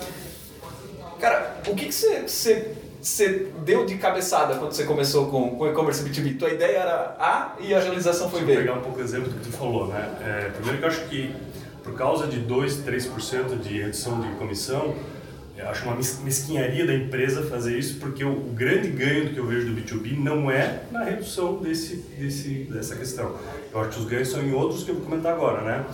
Cara, 1.20 1.58
o 1.68 1.74
que, 1.74 1.86
que 1.86 1.92
você, 1.92 2.22
você 2.22 2.74
você 3.02 3.48
deu 3.64 3.84
de 3.84 3.96
cabeçada 3.96 4.54
quando 4.54 4.72
você 4.72 4.84
começou 4.84 5.26
com 5.26 5.58
o 5.58 5.66
e-commerce 5.66 6.08
B2B? 6.08 6.38
Tua 6.38 6.50
ideia 6.50 6.78
era 6.78 7.16
A 7.18 7.56
e 7.58 7.74
a 7.74 7.80
realização 7.80 8.30
foi 8.30 8.42
B. 8.42 8.54
Vou 8.54 8.62
pegar 8.62 8.74
um 8.74 8.80
pouco 8.80 9.00
o 9.00 9.02
exemplo 9.02 9.28
do 9.28 9.40
que 9.40 9.50
tu 9.50 9.56
falou, 9.56 9.88
né? 9.88 10.08
É, 10.24 10.50
primeiro 10.50 10.78
que 10.78 10.84
eu 10.84 10.88
acho 10.88 11.08
que 11.08 11.34
por 11.82 11.94
causa 11.94 12.28
de 12.28 12.38
2, 12.38 12.84
3% 12.84 13.58
de 13.58 13.80
redução 13.80 14.20
de 14.20 14.28
comissão, 14.36 14.94
eu 15.56 15.68
acho 15.68 15.84
uma 15.84 15.96
mesquinharia 15.96 16.86
da 16.86 16.94
empresa 16.94 17.42
fazer 17.42 17.76
isso, 17.76 17.98
porque 17.98 18.24
o, 18.24 18.30
o, 18.30 18.52
grande 18.52 18.88
ganho 18.88 19.26
do 19.26 19.34
que 19.34 19.38
eu 19.38 19.46
vejo 19.46 19.66
do 19.66 19.80
B2B 19.80 20.16
não 20.16 20.48
é 20.48 20.82
na 20.92 21.02
redução 21.02 21.56
desse, 21.56 21.96
desse, 22.16 22.68
dessa 22.70 22.94
questão. 22.94 23.34
Eu 23.72 23.80
acho 23.80 23.90
que 23.90 23.98
os 23.98 24.04
ganhos 24.06 24.28
são 24.28 24.42
em 24.42 24.52
outros 24.52 24.84
que 24.84 24.90
eu 24.90 24.94
vou 24.94 25.04
comentar 25.04 25.32
agora, 25.32 25.62
né? 25.62 25.84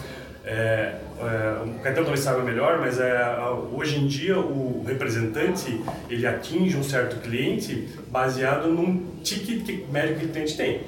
É, 0.51 0.95
é, 1.21 1.63
o 1.63 1.75
Caetano 1.81 2.07
talvez 2.07 2.21
saiba 2.21 2.43
melhor, 2.43 2.79
mas 2.81 2.99
é, 2.99 3.37
hoje 3.71 3.99
em 3.99 4.07
dia 4.07 4.39
o 4.39 4.83
representante 4.87 5.79
ele 6.09 6.27
atinge 6.27 6.75
um 6.75 6.83
certo 6.83 7.21
cliente 7.21 7.87
baseado 8.11 8.69
num 8.69 9.19
ticket 9.23 9.63
que 9.63 9.85
médio 9.93 10.17
que 10.17 10.25
o 10.25 10.29
cliente 10.31 10.57
tem. 10.57 10.81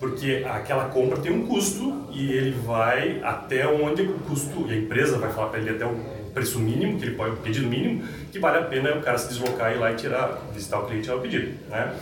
Porque 0.00 0.46
aquela 0.48 0.86
compra 0.86 1.18
tem 1.18 1.30
um 1.30 1.46
custo 1.46 2.06
e 2.10 2.32
ele 2.32 2.52
vai 2.52 3.20
até 3.22 3.68
onde 3.68 4.02
o 4.02 4.14
custo, 4.20 4.66
e 4.66 4.72
a 4.72 4.76
empresa 4.76 5.18
vai 5.18 5.30
falar 5.30 5.48
para 5.48 5.60
ele 5.60 5.70
até 5.70 5.84
o 5.84 5.94
preço 6.32 6.58
mínimo, 6.58 6.98
que 6.98 7.04
ele 7.04 7.14
pode, 7.14 7.34
o 7.34 7.36
pedido 7.36 7.68
mínimo, 7.68 8.02
que 8.32 8.38
vale 8.38 8.58
a 8.58 8.62
pena 8.62 8.96
o 8.96 9.02
cara 9.02 9.18
se 9.18 9.28
deslocar 9.28 9.72
e 9.72 9.76
ir 9.76 9.78
lá 9.78 9.92
e 9.92 9.96
tirar, 9.96 10.40
visitar 10.54 10.78
o 10.78 10.86
cliente 10.86 11.02
e 11.02 11.04
tirar 11.04 11.16
o 11.16 11.20
pedido. 11.20 11.52
Né? 11.68 11.94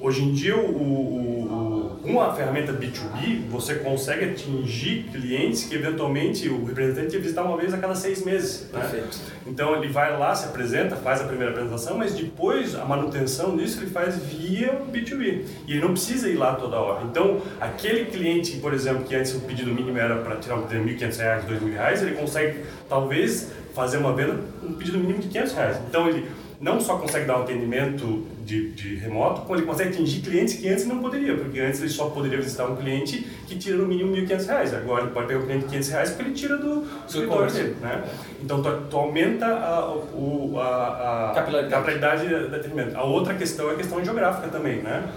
Hoje 0.00 0.22
em 0.22 0.32
dia, 0.32 0.56
o, 0.56 0.60
o, 0.60 1.71
com 2.02 2.20
a 2.20 2.34
ferramenta 2.34 2.72
B2B, 2.72 3.48
você 3.48 3.76
consegue 3.76 4.24
atingir 4.24 5.04
clientes 5.04 5.64
que 5.64 5.74
eventualmente 5.74 6.48
o 6.48 6.64
representante 6.64 7.14
ia 7.14 7.20
visitar 7.20 7.44
uma 7.44 7.56
vez 7.56 7.72
a 7.72 7.78
cada 7.78 7.94
seis 7.94 8.24
meses. 8.24 8.68
Né? 8.72 8.80
Perfeito. 8.80 9.18
Então 9.46 9.76
ele 9.76 9.88
vai 9.88 10.16
lá, 10.18 10.34
se 10.34 10.46
apresenta, 10.46 10.96
faz 10.96 11.20
a 11.20 11.24
primeira 11.24 11.52
apresentação, 11.52 11.96
mas 11.96 12.14
depois 12.14 12.74
a 12.74 12.84
manutenção 12.84 13.56
disso 13.56 13.80
ele 13.80 13.90
faz 13.90 14.16
via 14.16 14.82
B2B. 14.92 15.44
E 15.66 15.72
ele 15.72 15.80
não 15.80 15.92
precisa 15.92 16.28
ir 16.28 16.34
lá 16.34 16.54
toda 16.56 16.76
hora. 16.76 17.04
Então, 17.04 17.40
aquele 17.60 18.06
cliente, 18.06 18.56
por 18.58 18.74
exemplo, 18.74 19.04
que 19.04 19.14
antes 19.14 19.34
o 19.34 19.40
pedido 19.40 19.72
mínimo 19.72 19.96
era 19.96 20.16
para 20.16 20.36
tirar 20.36 20.56
um 20.56 20.62
pedido 20.62 20.84
de 20.84 20.94
R$ 20.94 21.08
1.500, 21.08 21.44
R$ 21.48 21.56
2.000, 21.56 22.02
ele 22.02 22.16
consegue 22.16 22.60
talvez 22.88 23.52
fazer 23.74 23.98
uma 23.98 24.12
venda 24.12 24.40
um 24.62 24.72
pedido 24.72 24.98
mínimo 24.98 25.20
de 25.20 25.28
500 25.28 25.52
reais. 25.52 25.80
Então 25.88 26.08
ele 26.08 26.28
não 26.60 26.80
só 26.80 26.96
consegue 26.96 27.26
dar 27.26 27.38
um 27.38 27.42
atendimento 27.42 28.26
de, 28.44 28.70
de, 28.70 28.96
remoto, 28.96 29.42
como 29.42 29.56
ele 29.56 29.66
consegue 29.66 29.90
atingir 29.90 30.20
clientes 30.20 30.54
que 30.54 30.68
antes 30.68 30.86
não 30.86 30.98
poderia, 30.98 31.36
porque 31.36 31.60
antes 31.60 31.80
ele 31.80 31.90
só 31.90 32.10
poderia 32.10 32.40
visitar 32.40 32.66
um 32.66 32.76
cliente 32.76 33.26
que 33.46 33.56
tira 33.56 33.76
no 33.76 33.86
mínimo 33.86 34.14
R$ 34.14 34.26
1.500. 34.26 34.76
Agora 34.76 35.02
ele 35.04 35.12
pode 35.12 35.28
pegar 35.28 35.40
um 35.40 35.44
cliente 35.44 35.64
de 35.64 35.70
500 35.70 35.88
reais 35.88 36.10
porque 36.10 36.22
ele 36.22 36.34
tira 36.34 36.56
do 36.56 36.86
escritório 37.06 37.52
dele. 37.52 37.76
Né? 37.80 38.04
Então 38.42 38.62
tu, 38.62 38.70
tu 38.90 38.96
aumenta 38.96 39.46
a, 39.46 39.94
o, 39.94 40.58
a, 40.58 41.30
a 41.30 41.34
capilaridade, 41.34 41.70
capilaridade 41.70 42.48
do 42.48 42.56
atendimento. 42.56 42.96
A 42.96 43.04
outra 43.04 43.34
questão 43.34 43.70
é 43.70 43.72
a 43.72 43.76
questão 43.76 44.04
geográfica 44.04 44.48
também. 44.48 44.82
Né? 44.82 45.08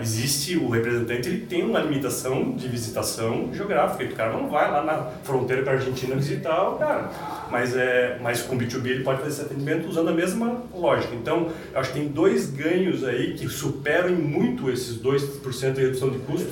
Existe 0.00 0.56
o 0.56 0.70
representante 0.70 1.28
ele 1.28 1.44
tem 1.44 1.62
uma 1.62 1.80
limitação 1.80 2.52
de 2.52 2.66
visitação 2.68 3.50
geográfica. 3.52 4.04
O 4.04 4.16
cara 4.16 4.32
não 4.32 4.48
vai 4.48 4.70
lá 4.70 4.82
na 4.82 5.02
fronteira 5.22 5.62
com 5.62 5.68
a 5.68 5.72
Argentina 5.74 6.16
visitar 6.16 6.70
o 6.70 6.78
cara. 6.78 7.10
Mas 7.50 7.76
é 7.76 8.18
mas 8.22 8.40
com 8.40 8.56
B2B 8.56 8.86
ele 8.86 9.04
pode 9.04 9.20
fazer 9.20 9.32
esse 9.32 9.42
atendimento 9.42 9.86
usando 9.86 10.08
a 10.08 10.12
mesma 10.12 10.62
lógica. 10.74 11.14
Então 11.14 11.48
eu 11.72 11.80
acho 11.80 11.92
que 11.92 11.98
tem 11.98 12.08
dois 12.08 12.50
ganhos 12.50 13.04
aí 13.04 13.34
que 13.34 13.46
superam 13.48 14.14
muito 14.14 14.70
esses 14.70 14.96
2% 15.02 15.72
de 15.72 15.80
redução 15.82 16.10
de 16.10 16.18
custo. 16.20 16.48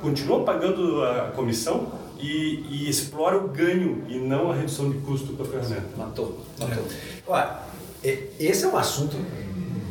Continua 0.00 0.42
pagando 0.42 1.04
a 1.04 1.30
comissão 1.36 1.92
e, 2.18 2.64
e, 2.68 2.88
explora 2.88 3.36
o 3.36 3.48
ganho 3.48 4.02
e 4.08 4.18
não 4.18 4.50
a 4.50 4.54
redução 4.54 4.90
de 4.90 4.98
custo 4.98 5.34
da 5.34 5.44
ferramenta. 5.44 5.86
Matou 5.96 6.40
matou. 6.58 6.84
É. 8.02 8.18
esse 8.40 8.64
é 8.64 8.68
um 8.68 8.76
assunto 8.76 9.16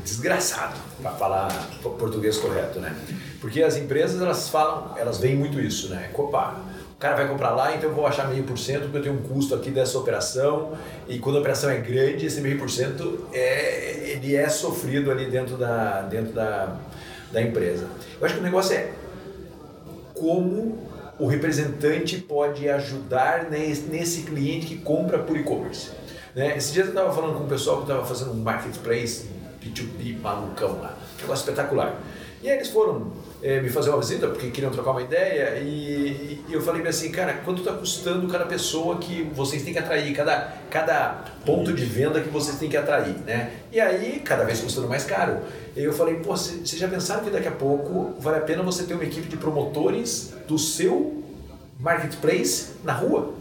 desgraçado, 0.05 0.75
para 1.01 1.11
falar 1.11 1.49
português 1.81 2.37
correto, 2.37 2.79
né? 2.79 2.95
Porque 3.41 3.63
as 3.63 3.75
empresas, 3.75 4.21
elas 4.21 4.47
falam, 4.49 4.95
elas 4.97 5.17
veem 5.17 5.35
muito 5.35 5.59
isso, 5.59 5.89
né? 5.89 6.11
Opa, 6.13 6.61
o 6.93 6.97
cara 6.97 7.15
vai 7.15 7.27
comprar 7.27 7.49
lá, 7.49 7.75
então 7.75 7.89
eu 7.89 7.95
vou 7.95 8.05
achar 8.05 8.29
meio 8.29 8.43
por 8.43 8.57
cento 8.57 8.83
porque 8.83 8.99
eu 8.99 9.03
tenho 9.03 9.15
um 9.15 9.23
custo 9.23 9.55
aqui 9.55 9.71
dessa 9.71 9.97
operação 9.97 10.77
e 11.07 11.17
quando 11.17 11.37
a 11.37 11.39
operação 11.39 11.69
é 11.69 11.77
grande, 11.77 12.27
esse 12.27 12.39
meio 12.39 12.57
por 12.57 12.69
cento 12.69 13.27
é, 13.33 14.11
ele 14.11 14.35
é 14.35 14.47
sofrido 14.47 15.11
ali 15.11 15.25
dentro 15.25 15.57
da, 15.57 16.03
dentro 16.03 16.33
da, 16.33 16.77
da 17.31 17.41
empresa. 17.41 17.87
Eu 18.19 18.25
acho 18.25 18.35
que 18.35 18.39
o 18.39 18.43
negócio 18.43 18.75
é 18.75 18.91
como 20.13 20.87
o 21.17 21.25
representante 21.27 22.17
pode 22.17 22.69
ajudar 22.69 23.49
nesse 23.49 24.21
cliente 24.21 24.67
que 24.67 24.77
compra 24.77 25.19
por 25.19 25.35
e-commerce. 25.35 25.89
Né? 26.35 26.55
Esse 26.57 26.73
dia 26.73 26.83
eu 26.83 26.89
estava 26.89 27.11
falando 27.11 27.37
com 27.37 27.45
o 27.45 27.47
pessoal 27.47 27.77
que 27.77 27.83
estava 27.83 28.05
fazendo 28.05 28.31
um 28.31 28.35
marketplace 28.35 29.25
B2B 29.65 30.19
malucão 30.21 30.79
lá, 30.79 30.97
negócio 31.19 31.43
espetacular. 31.43 31.99
E 32.41 32.49
aí 32.49 32.57
eles 32.57 32.69
foram 32.69 33.11
é, 33.41 33.59
me 33.59 33.69
fazer 33.69 33.89
uma 33.89 33.99
visita 33.99 34.27
porque 34.27 34.51
queriam 34.51 34.71
trocar 34.71 34.91
uma 34.91 35.01
ideia 35.01 35.59
e, 35.59 36.43
e 36.47 36.53
eu 36.53 36.61
falei 36.61 36.85
assim, 36.87 37.11
cara, 37.11 37.33
quanto 37.43 37.59
está 37.59 37.73
custando 37.73 38.27
cada 38.27 38.45
pessoa 38.45 38.97
que 38.97 39.23
vocês 39.33 39.63
têm 39.63 39.73
que 39.73 39.79
atrair, 39.79 40.15
cada, 40.15 40.53
cada 40.69 41.25
ponto 41.45 41.73
de 41.73 41.83
venda 41.85 42.21
que 42.21 42.29
vocês 42.29 42.59
têm 42.59 42.69
que 42.69 42.77
atrair, 42.77 43.15
né? 43.25 43.51
E 43.71 43.79
aí, 43.79 44.21
cada 44.23 44.43
vez 44.43 44.61
custando 44.61 44.87
mais 44.87 45.05
caro. 45.05 45.39
E 45.75 45.83
eu 45.83 45.91
falei, 45.91 46.15
pô, 46.15 46.35
vocês 46.35 46.69
já 46.69 46.87
pensaram 46.87 47.23
que 47.23 47.31
daqui 47.31 47.47
a 47.47 47.51
pouco 47.51 48.13
vale 48.19 48.37
a 48.37 48.41
pena 48.41 48.61
você 48.61 48.83
ter 48.83 48.93
uma 48.93 49.03
equipe 49.03 49.27
de 49.27 49.37
promotores 49.37 50.33
do 50.47 50.59
seu 50.59 51.23
marketplace 51.79 52.73
na 52.83 52.93
rua? 52.93 53.33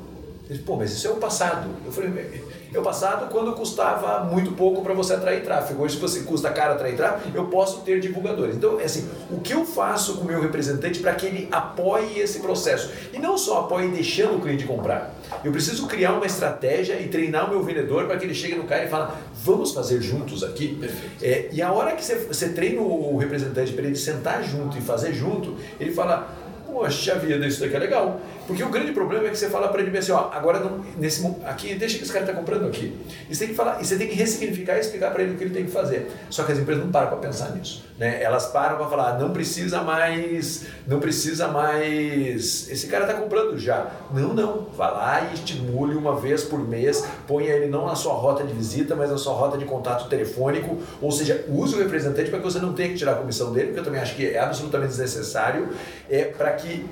Ele, 0.48 0.58
pô, 0.58 0.76
mas 0.76 0.92
isso 0.92 1.06
é 1.06 1.10
o 1.10 1.16
passado. 1.16 1.70
Eu 1.86 1.90
falei, 1.90 2.42
é 2.74 2.78
o 2.78 2.82
passado 2.82 3.30
quando 3.30 3.54
custava 3.54 4.24
muito 4.24 4.52
pouco 4.52 4.82
para 4.82 4.92
você 4.92 5.14
atrair 5.14 5.42
tráfego. 5.42 5.82
Hoje, 5.82 5.94
se 5.94 6.00
você 6.00 6.20
custa 6.20 6.50
caro 6.50 6.74
atrair 6.74 6.96
tráfego, 6.96 7.34
eu 7.34 7.46
posso 7.46 7.80
ter 7.80 7.98
divulgadores. 7.98 8.56
Então, 8.56 8.78
é 8.78 8.84
assim, 8.84 9.08
o 9.30 9.40
que 9.40 9.54
eu 9.54 9.64
faço 9.64 10.16
com 10.16 10.22
o 10.22 10.26
meu 10.26 10.42
representante 10.42 10.98
para 10.98 11.14
que 11.14 11.26
ele 11.26 11.48
apoie 11.50 12.18
esse 12.18 12.40
processo? 12.40 12.90
E 13.12 13.18
não 13.18 13.38
só 13.38 13.60
apoie 13.60 13.88
deixando 13.88 14.36
o 14.36 14.40
cliente 14.40 14.64
comprar. 14.66 15.14
Eu 15.42 15.50
preciso 15.50 15.86
criar 15.86 16.12
uma 16.12 16.26
estratégia 16.26 17.00
e 17.00 17.08
treinar 17.08 17.46
o 17.46 17.50
meu 17.50 17.62
vendedor 17.62 18.06
para 18.06 18.18
que 18.18 18.26
ele 18.26 18.34
chegue 18.34 18.56
no 18.56 18.64
cara 18.64 18.84
e 18.84 18.88
fale, 18.88 19.12
vamos 19.34 19.72
fazer 19.72 20.02
juntos 20.02 20.44
aqui? 20.44 20.78
É, 21.22 21.48
e 21.52 21.62
a 21.62 21.72
hora 21.72 21.92
que 21.92 22.04
você, 22.04 22.16
você 22.16 22.50
treina 22.50 22.82
o 22.82 23.16
representante 23.16 23.72
para 23.72 23.84
ele 23.84 23.96
sentar 23.96 24.44
junto 24.44 24.76
e 24.76 24.80
fazer 24.82 25.14
junto, 25.14 25.56
ele 25.80 25.92
fala, 25.92 26.28
poxa 26.66 27.14
vida, 27.14 27.46
isso 27.46 27.60
daqui 27.60 27.76
é 27.76 27.78
legal. 27.78 28.20
Porque 28.46 28.62
o 28.62 28.68
grande 28.68 28.92
problema 28.92 29.26
é 29.26 29.30
que 29.30 29.38
você 29.38 29.48
fala 29.48 29.68
para 29.68 29.80
ele 29.82 29.96
assim, 29.96 30.12
ó, 30.12 30.30
agora 30.32 30.60
não, 30.60 30.84
nesse 30.98 31.26
aqui, 31.44 31.74
deixa 31.74 31.96
que 31.96 32.04
esse 32.04 32.12
cara 32.12 32.24
está 32.24 32.36
comprando 32.36 32.66
aqui. 32.66 32.94
E 33.28 33.34
você 33.34 33.44
tem 33.44 33.48
que 33.48 33.54
falar, 33.54 33.80
e 33.80 33.84
você 33.84 33.96
tem 33.96 34.08
que 34.08 34.14
ressignificar 34.14 34.76
e 34.76 34.80
explicar 34.80 35.12
para 35.12 35.22
ele 35.22 35.32
o 35.32 35.36
que 35.36 35.44
ele 35.44 35.54
tem 35.54 35.64
que 35.64 35.70
fazer. 35.70 36.10
Só 36.28 36.44
que 36.44 36.52
as 36.52 36.58
empresas 36.58 36.84
não 36.84 36.90
param 36.90 37.08
para 37.08 37.18
pensar 37.18 37.50
nisso, 37.50 37.84
né? 37.98 38.22
Elas 38.22 38.46
param 38.46 38.76
para 38.76 38.86
falar, 38.86 39.18
não 39.18 39.30
precisa 39.30 39.82
mais, 39.82 40.66
não 40.86 41.00
precisa 41.00 41.48
mais. 41.48 42.68
Esse 42.68 42.86
cara 42.86 43.04
está 43.04 43.14
comprando 43.14 43.58
já. 43.58 43.90
Não, 44.12 44.34
não. 44.34 44.66
Vá 44.76 44.90
lá 44.90 45.28
e 45.30 45.34
estimule 45.34 45.94
uma 45.96 46.16
vez 46.16 46.42
por 46.42 46.58
mês, 46.58 47.04
ponha 47.26 47.50
ele 47.50 47.66
não 47.66 47.86
na 47.86 47.94
sua 47.94 48.14
rota 48.14 48.44
de 48.44 48.52
visita, 48.52 48.94
mas 48.94 49.10
na 49.10 49.18
sua 49.18 49.32
rota 49.32 49.56
de 49.56 49.64
contato 49.64 50.08
telefônico, 50.08 50.78
ou 51.00 51.10
seja, 51.10 51.44
use 51.48 51.74
o 51.74 51.78
representante 51.78 52.30
para 52.30 52.38
que 52.38 52.44
você 52.44 52.58
não 52.58 52.72
tenha 52.72 52.90
que 52.90 52.96
tirar 52.96 53.12
a 53.12 53.16
comissão 53.16 53.52
dele, 53.52 53.66
porque 53.68 53.80
eu 53.80 53.84
também 53.84 54.00
acho 54.00 54.14
que 54.14 54.26
é 54.26 54.38
absolutamente 54.38 54.90
desnecessário, 54.90 55.68
é 56.10 56.24
para 56.24 56.52
que 56.52 56.84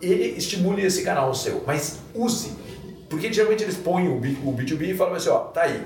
ele 0.00 0.36
estimule 0.36 0.84
esse 0.84 1.02
canal 1.02 1.34
seu, 1.34 1.62
mas 1.66 1.98
use. 2.14 2.52
Porque 3.08 3.32
geralmente 3.32 3.62
eles 3.62 3.76
põem 3.76 4.08
o 4.08 4.20
B2B 4.20 4.90
e 4.90 4.94
falam 4.94 5.14
assim, 5.14 5.28
ó, 5.28 5.38
tá 5.38 5.62
aí. 5.62 5.82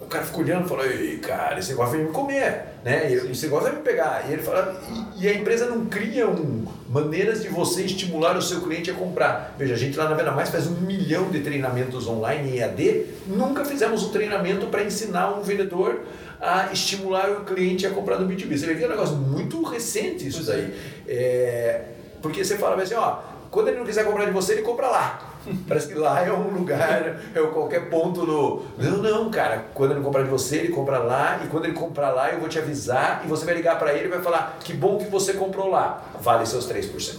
O 0.00 0.06
cara 0.08 0.24
fica 0.24 0.38
olhando 0.38 0.64
e 0.64 0.68
fala, 0.68 0.86
ei, 0.86 1.18
cara, 1.18 1.58
esse 1.58 1.68
negócio 1.70 1.98
vai 1.98 2.06
me 2.06 2.10
comer, 2.12 2.62
né? 2.82 3.12
Esse 3.12 3.44
negócio 3.44 3.68
vai 3.68 3.76
me 3.76 3.82
pegar. 3.82 4.24
E 4.26 4.32
ele 4.32 4.42
fala, 4.42 4.80
e, 5.18 5.24
e 5.24 5.28
a 5.28 5.34
empresa 5.34 5.66
não 5.66 5.84
cria 5.84 6.26
um, 6.26 6.64
maneiras 6.88 7.42
de 7.42 7.48
você 7.48 7.82
estimular 7.82 8.34
o 8.34 8.40
seu 8.40 8.62
cliente 8.62 8.90
a 8.90 8.94
comprar. 8.94 9.54
Veja, 9.58 9.74
a 9.74 9.76
gente 9.76 9.98
lá 9.98 10.08
na 10.08 10.16
Venda 10.16 10.30
Mais 10.30 10.48
faz 10.48 10.66
um 10.66 10.80
milhão 10.80 11.28
de 11.28 11.40
treinamentos 11.40 12.08
online 12.08 12.52
em 12.52 12.58
EAD, 12.58 13.04
nunca 13.26 13.66
fizemos 13.66 14.02
um 14.02 14.08
treinamento 14.08 14.68
para 14.68 14.82
ensinar 14.82 15.38
um 15.38 15.42
vendedor 15.42 16.00
a 16.40 16.72
estimular 16.72 17.30
o 17.30 17.44
cliente 17.44 17.86
a 17.86 17.90
comprar 17.90 18.18
no 18.18 18.26
B2B. 18.26 18.56
Você 18.56 18.66
vê 18.66 18.76
que 18.76 18.84
é 18.84 18.86
um 18.86 18.90
negócio 18.90 19.16
muito 19.16 19.62
recente 19.62 20.26
isso 20.26 20.42
daí. 20.44 20.72
É, 21.06 21.82
porque 22.22 22.44
você 22.44 22.56
fala 22.56 22.80
assim, 22.82 22.94
ó, 22.94 23.18
quando 23.50 23.68
ele 23.68 23.78
não 23.78 23.86
quiser 23.86 24.04
comprar 24.04 24.26
de 24.26 24.30
você, 24.30 24.54
ele 24.54 24.62
compra 24.62 24.88
lá. 24.88 25.36
Parece 25.66 25.88
que 25.88 25.94
lá 25.94 26.24
é 26.24 26.32
um 26.32 26.50
lugar, 26.50 27.20
é 27.34 27.40
qualquer 27.52 27.88
ponto 27.88 28.26
no. 28.26 28.64
Não, 28.76 28.98
não, 28.98 29.30
cara. 29.30 29.66
Quando 29.74 29.92
ele 29.92 30.00
comprar 30.00 30.22
de 30.22 30.28
você, 30.28 30.56
ele 30.56 30.68
compra 30.68 30.98
lá. 30.98 31.40
E 31.44 31.48
quando 31.48 31.64
ele 31.64 31.74
comprar 31.74 32.10
lá, 32.10 32.30
eu 32.30 32.40
vou 32.40 32.48
te 32.48 32.58
avisar. 32.58 33.22
E 33.24 33.28
você 33.28 33.44
vai 33.44 33.54
ligar 33.54 33.78
para 33.78 33.94
ele 33.94 34.06
e 34.06 34.08
vai 34.08 34.20
falar: 34.20 34.58
que 34.60 34.74
bom 34.74 34.98
que 34.98 35.06
você 35.06 35.32
comprou 35.32 35.70
lá. 35.70 36.04
Vale 36.20 36.44
seus 36.44 36.68
3%. 36.70 37.16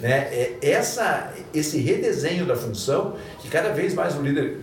Né? 0.00 0.28
É 0.32 0.58
essa, 0.60 1.32
esse 1.54 1.78
redesenho 1.78 2.44
da 2.44 2.54
função 2.54 3.16
que 3.38 3.48
cada 3.48 3.70
vez 3.70 3.94
mais 3.94 4.14
o 4.16 4.20
líder 4.20 4.60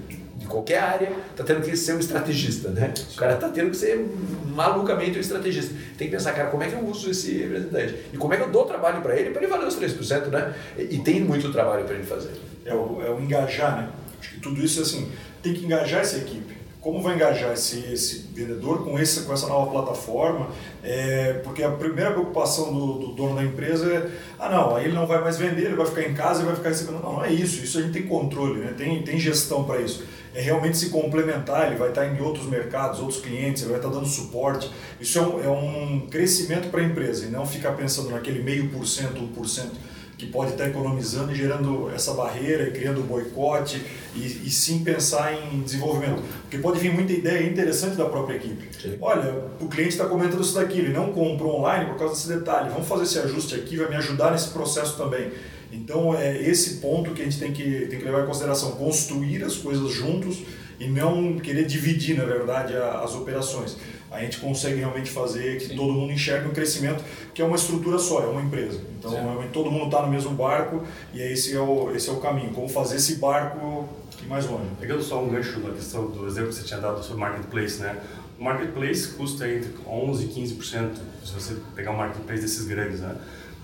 de 0.48 0.50
qualquer 0.50 0.80
área, 0.80 1.12
está 1.32 1.44
tendo 1.44 1.62
que 1.62 1.76
ser 1.76 1.94
um 1.94 2.00
estrategista, 2.00 2.70
né? 2.70 2.94
O 3.14 3.16
cara 3.16 3.34
está 3.34 3.50
tendo 3.50 3.72
que 3.72 3.78
ser 3.78 4.04
malucamente 4.46 5.18
um 5.18 5.22
estrategista. 5.22 5.76
Tem 5.98 6.08
que 6.08 6.16
pensar, 6.16 6.34
cara, 6.34 6.50
como 6.50 6.64
é 6.64 6.70
que 6.70 6.74
eu 6.74 6.86
uso 6.86 7.12
esse 7.12 7.38
representante? 7.38 7.96
E 8.14 8.18
como 8.18 8.34
é 8.34 8.38
que 8.38 8.44
eu 8.44 8.50
dou 8.50 8.66
trabalho 8.66 9.02
para 9.02 9.16
ele 9.16 9.30
para 9.32 9.42
ele 9.42 9.52
valer 9.52 9.68
os 9.68 9.78
3%, 9.78 10.28
né? 10.28 10.56
E 10.78 10.98
tem 11.00 11.22
muito 11.22 11.52
trabalho 11.52 11.84
para 11.84 11.96
ele 11.96 12.06
fazer. 12.06 12.32
É 12.66 12.74
o, 12.74 13.02
é 13.06 13.12
o 13.12 13.20
engajar, 13.20 13.78
né? 13.78 13.90
Acho 14.20 14.36
que 14.36 14.40
tudo 14.40 14.64
isso, 14.64 14.82
assim, 14.82 15.12
tem 15.44 15.54
que 15.54 15.66
engajar 15.66 16.02
essa 16.02 16.18
equipe 16.18 16.58
como 16.88 17.02
vai 17.02 17.16
engajar 17.16 17.52
esse, 17.52 17.80
esse 17.92 18.30
vendedor 18.34 18.86
com, 18.86 18.98
esse, 18.98 19.24
com 19.24 19.34
essa 19.34 19.46
nova 19.46 19.70
plataforma? 19.70 20.48
É, 20.82 21.34
porque 21.44 21.62
a 21.62 21.70
primeira 21.72 22.12
preocupação 22.12 22.74
do, 22.74 23.00
do, 23.00 23.08
dono 23.08 23.36
da 23.36 23.44
empresa 23.44 23.92
é: 23.92 24.10
ah, 24.40 24.50
não, 24.50 24.74
aí 24.74 24.86
ele 24.86 24.94
não 24.94 25.06
vai 25.06 25.20
mais 25.20 25.38
vender, 25.38 25.66
ele 25.66 25.76
vai 25.76 25.86
ficar 25.86 26.04
em 26.04 26.14
casa 26.14 26.44
e 26.44 26.46
vai 26.46 26.56
ficar 26.56 26.70
recebendo. 26.70 27.02
Não, 27.04 27.14
não 27.14 27.26
é 27.26 27.30
isso, 27.30 27.62
isso 27.62 27.80
a 27.80 27.82
gente 27.82 27.92
tem 27.92 28.04
controle, 28.04 28.62
né? 28.62 28.74
tem, 28.78 29.04
tem 29.04 29.20
gestão 29.20 29.66
para 29.66 29.82
isso. 29.82 30.06
É 30.34 30.42
realmente 30.42 30.78
se 30.78 30.90
complementar, 30.90 31.68
ele 31.68 31.76
vai 31.78 31.90
estar 31.90 32.06
em 32.06 32.22
outros 32.22 32.46
mercados, 32.48 33.00
outros 33.00 33.20
clientes, 33.20 33.64
ele 33.64 33.72
vai 33.72 33.80
estar 33.80 33.92
dando 33.92 34.06
suporte. 34.06 34.72
Isso 35.00 35.18
é 35.18 35.22
um, 35.22 35.44
é 35.44 35.50
um 35.50 36.08
crescimento 36.10 36.70
para 36.70 36.82
a 36.82 36.84
empresa 36.84 37.26
e 37.26 37.30
não 37.30 37.46
ficar 37.46 37.72
pensando 37.72 38.12
naquele 38.12 38.44
meio 38.44 38.70
por 38.70 38.86
cento, 38.86 39.22
um 39.22 39.28
por 39.28 39.48
cento 39.48 39.76
que 40.18 40.26
pode 40.26 40.54
estar 40.54 40.68
economizando 40.68 41.32
e 41.32 41.36
gerando 41.36 41.92
essa 41.94 42.14
barreira 42.14 42.68
e 42.68 42.72
criando 42.72 43.02
boicote 43.04 43.86
e, 44.16 44.20
e, 44.20 44.50
sim 44.50 44.84
pensar 44.84 45.32
em 45.32 45.62
desenvolvimento. 45.62 46.24
Porque 46.42 46.58
pode 46.58 46.80
vir 46.80 46.92
muita 46.92 47.14
ideia 47.14 47.48
interessante 47.48 47.96
da 47.96 48.06
própria 48.06 48.36
equipe. 48.36 48.68
Sim. 48.82 48.98
Olha, 49.00 49.44
o 49.60 49.68
cliente 49.68 49.92
está 49.92 50.06
comentando 50.06 50.42
isso 50.42 50.56
daqui, 50.56 50.80
ele 50.80 50.92
não 50.92 51.14
comprou 51.14 51.60
online 51.60 51.86
por 51.86 51.98
causa 52.00 52.16
desse 52.16 52.28
detalhe. 52.28 52.70
Vamos 52.70 52.88
fazer 52.88 53.04
esse 53.04 53.20
ajuste 53.20 53.54
aqui, 53.54 53.78
vai 53.78 53.90
me 53.90 53.96
ajudar 53.96 54.32
nesse 54.32 54.50
processo 54.50 54.98
também. 54.98 55.32
Então 55.72 56.16
é 56.16 56.38
esse 56.42 56.76
ponto 56.76 57.12
que 57.12 57.22
a 57.22 57.26
gente 57.26 57.40
tem 57.40 57.52
que, 57.52 57.88
tem 57.88 58.00
que 58.00 58.06
levar 58.06 58.24
em 58.24 58.26
consideração, 58.26 58.72
construir 58.72 59.44
as 59.44 59.56
coisas 59.56 59.92
juntos 59.92 60.40
e 60.80 60.88
não 60.88 61.38
querer 61.40 61.66
dividir, 61.66 62.18
na 62.18 62.26
verdade, 62.26 62.76
as 62.76 63.16
operações 63.16 63.78
a 64.10 64.22
gente 64.22 64.40
consegue 64.40 64.80
realmente 64.80 65.10
fazer 65.10 65.58
que 65.60 65.68
Sim. 65.68 65.76
todo 65.76 65.92
mundo 65.92 66.12
enxergue 66.12 66.48
um 66.48 66.54
crescimento 66.54 67.04
que 67.34 67.42
é 67.42 67.46
uma 67.46 67.56
estrutura 67.56 68.00
só, 68.00 68.24
é 68.24 68.28
uma 68.28 68.42
empresa. 68.42 68.80
Então 68.98 69.12
Sim. 69.12 69.50
todo 69.52 69.70
mundo 69.70 69.86
está 69.86 70.02
no 70.02 70.08
mesmo 70.08 70.32
barco 70.32 70.84
e 71.14 71.22
esse 71.22 71.56
é, 71.56 71.60
o, 71.60 71.94
esse 71.96 72.10
é 72.10 72.14
o 72.14 72.18
caminho. 72.18 72.52
Como 72.52 72.70
fazer 72.70 72.96
esse 72.96 73.16
barco 73.16 73.88
ir 74.24 74.28
mais 74.28 74.46
longe. 74.46 74.66
Pegando 74.80 75.04
só 75.04 75.22
um 75.22 75.30
gancho 75.30 75.60
na 75.60 75.74
questão 75.74 76.10
do 76.10 76.26
exemplo 76.26 76.50
que 76.50 76.56
você 76.56 76.64
tinha 76.64 76.80
dado 76.80 77.04
sobre 77.04 77.20
marketplace, 77.20 77.80
né? 77.80 77.98
O 78.40 78.44
marketplace 78.44 79.10
custa 79.10 79.48
entre 79.48 79.72
11% 79.86 80.22
e 80.22 80.28
15% 80.28 80.90
se 81.26 81.34
você 81.34 81.58
pegar 81.76 81.92
um 81.92 81.98
marketplace 81.98 82.42
desses 82.42 82.66
grandes, 82.66 83.02
né? 83.02 83.16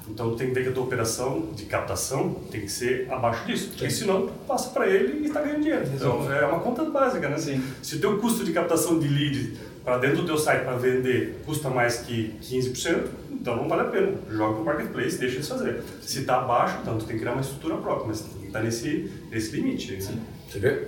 Então 0.08 0.36
tem 0.36 0.48
que 0.48 0.54
ver 0.54 0.63
que 0.63 0.70
a 0.70 0.72
tua 0.74 0.84
operação 0.84 1.50
de 1.56 1.66
captação 1.66 2.34
tem 2.52 2.62
que 2.62 2.72
ser 2.72 3.08
abaixo 3.12 3.46
disso, 3.46 3.70
porque 3.70 3.89
senão 3.89 4.28
tu 4.28 4.34
passa 4.48 4.70
para 4.70 4.88
ele 4.88 5.24
e 5.24 5.28
está 5.28 5.42
ganhando 5.42 5.62
dinheiro. 5.62 5.86
Então 5.94 6.32
é 6.32 6.46
uma 6.46 6.60
conta 6.60 6.84
básica, 6.84 7.30
né? 7.30 7.38
Sim. 7.38 7.63
Se 7.82 7.96
o 7.96 8.00
teu 8.00 8.20
custo 8.20 8.44
de 8.44 8.52
captação 8.52 9.00
de 9.00 9.08
lead 9.08 9.58
para 9.84 9.98
dentro 9.98 10.18
do 10.18 10.26
teu 10.26 10.38
site 10.38 10.63
para 10.63 10.78
vender 10.78 11.42
custa 11.46 11.70
mais 11.70 11.98
que 11.98 12.36
15%, 12.42 13.08
então 13.32 13.58
não 13.58 13.68
vale 13.68 13.82
a 13.82 13.86
pena. 13.86 14.13
Joga 14.32 14.60
o 14.60 14.66
marketplace, 14.66 15.18
deixa 15.18 15.36
eles 15.36 15.48
fazer. 15.48 15.82
Se 16.02 16.20
está 16.20 16.38
abaixo, 16.38 16.78
então 16.82 16.98
tu 16.98 17.06
tem 17.06 17.16
que 17.16 17.22
criar 17.22 17.34
uma 17.34 17.42
estrutura 17.42 17.78
própria, 17.78 18.08
mas 18.08 18.22
tem 18.22 18.42
que 18.42 18.48
estar 18.48 18.60
tá 18.60 18.66
nesse, 18.66 19.12
nesse 19.30 19.56
limite. 19.56 19.92
Né? 19.94 20.00
Sim. 20.00 20.22
Você 20.50 20.60
vê? 20.60 20.88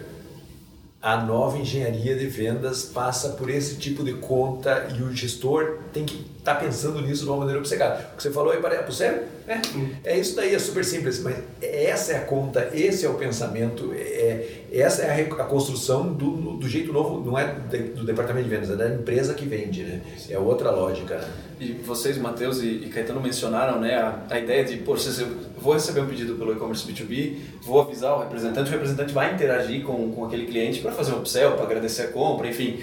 A 1.05 1.17
nova 1.17 1.59
engenharia 1.59 2.15
de 2.15 2.25
vendas 2.25 2.85
passa 2.85 3.29
por 3.29 3.47
esse 3.47 3.75
tipo 3.75 4.03
de 4.03 4.13
conta 4.13 4.87
e 4.97 5.03
o 5.03 5.15
gestor 5.15 5.77
tem 5.93 6.03
que 6.03 6.25
estar 6.39 6.55
tá 6.55 6.59
pensando 6.59 6.99
nisso 6.99 7.25
de 7.25 7.29
uma 7.29 7.37
maneira 7.37 7.59
obcecada. 7.59 8.09
O 8.11 8.17
que 8.17 8.23
você 8.23 8.31
falou 8.31 8.51
aí, 8.51 8.59
para 8.59 8.91
sério? 8.91 9.21
É, 9.47 10.13
é 10.15 10.17
isso 10.17 10.35
daí, 10.35 10.55
é 10.55 10.57
super 10.57 10.83
simples, 10.83 11.19
mas 11.19 11.37
essa 11.61 12.13
é 12.13 12.17
a 12.17 12.21
conta, 12.21 12.71
esse 12.73 13.05
é 13.05 13.09
o 13.09 13.13
pensamento, 13.13 13.93
é, 13.93 14.63
essa 14.81 15.03
é 15.03 15.21
a, 15.23 15.43
a 15.43 15.45
construção 15.45 16.11
do, 16.11 16.57
do, 16.57 16.67
jeito 16.67 16.91
novo, 16.91 17.23
não 17.23 17.37
é 17.37 17.45
do 17.45 18.03
departamento 18.03 18.47
de 18.47 18.55
vendas, 18.55 18.69
é 18.69 18.75
da 18.75 18.89
empresa 18.89 19.33
que 19.33 19.45
vende, 19.45 19.83
né? 19.83 20.01
É 20.29 20.37
outra 20.37 20.71
lógica. 20.71 21.15
Né? 21.15 21.27
E 21.59 21.71
vocês, 21.73 22.17
Matheus 22.17 22.61
e, 22.61 22.89
Caetano, 22.93 23.21
mencionaram 23.21 23.79
né, 23.79 23.95
a, 23.95 24.23
a 24.29 24.39
ideia 24.39 24.65
de, 24.65 24.77
poxa, 24.77 25.09
eu 25.21 25.27
vou 25.57 25.73
receber 25.73 26.01
um 26.01 26.07
pedido 26.07 26.35
pelo 26.35 26.51
e-commerce 26.51 26.85
B2B, 26.85 27.37
vou 27.61 27.81
avisar 27.81 28.15
o 28.15 28.19
representante, 28.19 28.69
o 28.69 28.73
representante 28.73 29.13
vai 29.13 29.33
interagir 29.33 29.83
com, 29.83 30.11
com 30.11 30.25
aquele 30.25 30.45
cliente 30.45 30.81
para 30.81 30.91
fazer 30.91 31.13
um 31.13 31.19
upsell, 31.19 31.53
para 31.53 31.63
agradecer 31.63 32.03
a 32.03 32.07
compra, 32.07 32.47
enfim 32.47 32.79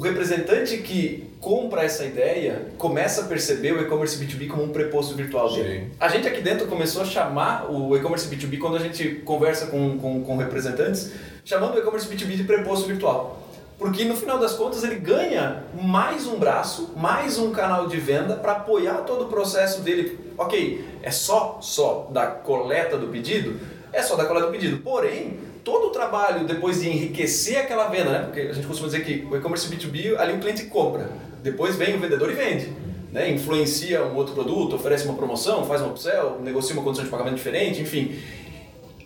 o 0.00 0.02
representante 0.02 0.78
que 0.78 1.30
compra 1.42 1.82
essa 1.82 2.06
ideia 2.06 2.68
começa 2.78 3.20
a 3.20 3.24
perceber 3.24 3.72
o 3.72 3.82
e-commerce 3.82 4.16
B2B 4.16 4.48
como 4.48 4.62
um 4.62 4.70
preposto 4.70 5.14
virtual 5.14 5.52
dele. 5.52 5.80
Sim. 5.80 5.90
A 6.00 6.08
gente 6.08 6.26
aqui 6.26 6.40
dentro 6.40 6.66
começou 6.68 7.02
a 7.02 7.04
chamar 7.04 7.70
o 7.70 7.94
e-commerce 7.94 8.26
B2B 8.26 8.58
quando 8.58 8.76
a 8.76 8.78
gente 8.78 9.16
conversa 9.26 9.66
com, 9.66 9.98
com, 9.98 10.24
com 10.24 10.38
representantes, 10.38 11.12
chamando 11.44 11.74
o 11.74 11.78
e-commerce 11.80 12.08
B2B 12.08 12.34
de 12.34 12.44
preposto 12.44 12.86
virtual. 12.86 13.46
Porque 13.78 14.06
no 14.06 14.16
final 14.16 14.38
das 14.38 14.54
contas 14.54 14.82
ele 14.84 14.94
ganha 14.94 15.64
mais 15.74 16.26
um 16.26 16.38
braço, 16.38 16.94
mais 16.96 17.38
um 17.38 17.50
canal 17.50 17.86
de 17.86 17.98
venda 17.98 18.36
para 18.36 18.52
apoiar 18.52 19.02
todo 19.02 19.26
o 19.26 19.28
processo 19.28 19.82
dele. 19.82 20.18
Ok, 20.38 20.82
é 21.02 21.10
só 21.10 21.58
só 21.60 22.08
da 22.10 22.26
coleta 22.26 22.96
do 22.96 23.08
pedido, 23.08 23.60
é 23.92 24.00
só 24.00 24.16
da 24.16 24.24
coleta 24.24 24.46
do 24.46 24.52
pedido. 24.52 24.78
Porém, 24.78 25.49
todo 25.64 25.88
o 25.88 25.90
trabalho 25.90 26.46
depois 26.46 26.80
de 26.80 26.88
enriquecer 26.88 27.58
aquela 27.58 27.88
venda, 27.88 28.10
né? 28.10 28.18
Porque 28.24 28.40
a 28.40 28.52
gente 28.52 28.66
costuma 28.66 28.88
dizer 28.88 29.04
que 29.04 29.26
o 29.30 29.36
e-commerce 29.36 29.68
B2B 29.68 30.16
ali 30.18 30.34
o 30.34 30.38
cliente 30.38 30.64
compra, 30.66 31.10
depois 31.42 31.76
vem 31.76 31.96
o 31.96 32.00
vendedor 32.00 32.30
e 32.30 32.34
vende. 32.34 32.72
Né? 33.12 33.30
Influencia 33.30 34.04
um 34.04 34.14
outro 34.14 34.34
produto, 34.34 34.76
oferece 34.76 35.04
uma 35.04 35.14
promoção, 35.14 35.66
faz 35.66 35.82
um 35.82 35.90
upsell, 35.90 36.40
negocia 36.40 36.74
uma 36.74 36.82
condição 36.82 37.04
de 37.04 37.10
pagamento 37.10 37.36
diferente, 37.36 37.80
enfim. 37.80 38.18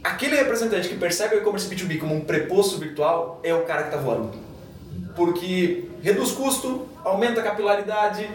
Aquele 0.02 0.36
representante 0.36 0.88
que 0.88 0.96
percebe 0.96 1.36
o 1.36 1.38
e-commerce 1.38 1.68
B2B 1.68 1.98
como 1.98 2.14
um 2.14 2.20
preposto 2.20 2.78
virtual 2.78 3.40
é 3.42 3.54
o 3.54 3.62
cara 3.62 3.84
que 3.84 3.88
está 3.88 4.00
voando. 4.00 4.32
Porque 5.16 5.84
reduz 6.02 6.32
custo, 6.32 6.86
aumenta 7.02 7.40
a 7.40 7.44
capilaridade, 7.44 8.28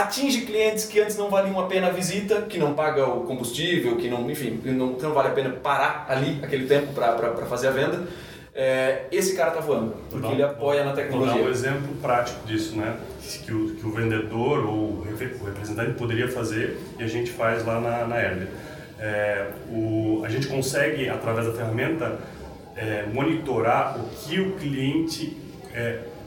atinge 0.00 0.42
clientes 0.42 0.84
que 0.84 1.00
antes 1.00 1.16
não 1.16 1.28
valiam 1.28 1.58
a 1.60 1.66
pena 1.66 1.88
a 1.88 1.90
visita, 1.90 2.42
que 2.42 2.58
não 2.58 2.74
paga 2.74 3.06
o 3.06 3.24
combustível, 3.24 3.96
que 3.96 4.08
não, 4.08 4.30
enfim, 4.30 4.58
que 4.62 4.70
não, 4.70 4.94
que 4.94 5.02
não 5.02 5.12
vale 5.12 5.28
a 5.28 5.32
pena 5.32 5.50
parar 5.50 6.06
ali 6.08 6.40
aquele 6.42 6.66
tempo 6.66 6.92
para 6.92 7.46
fazer 7.46 7.68
a 7.68 7.70
venda. 7.70 8.06
É, 8.54 9.04
esse 9.12 9.36
cara 9.36 9.50
está 9.50 9.60
voando, 9.60 9.94
porque 10.08 10.28
ele 10.28 10.42
apoia 10.42 10.82
na 10.82 10.92
tecnologia. 10.92 11.34
Vou 11.34 11.42
dar 11.42 11.48
um 11.48 11.52
exemplo 11.52 11.94
prático 12.00 12.46
disso, 12.46 12.74
né? 12.74 12.96
Que 13.44 13.52
o, 13.52 13.74
que 13.74 13.86
o 13.86 13.90
vendedor 13.90 14.64
ou 14.64 14.74
o 14.74 15.06
representante 15.44 15.92
poderia 15.92 16.26
fazer 16.26 16.78
e 16.98 17.04
a 17.04 17.06
gente 17.06 17.30
faz 17.30 17.66
lá 17.66 17.78
na, 17.80 18.06
na 18.06 18.16
é, 18.98 19.50
o, 19.68 20.22
a 20.24 20.28
gente 20.28 20.46
consegue, 20.46 21.08
através 21.08 21.46
da 21.46 21.52
ferramenta, 21.52 22.18
é, 22.76 23.04
monitorar 23.12 23.98
o 23.98 24.08
que 24.08 24.40
o 24.40 24.52
cliente 24.52 25.36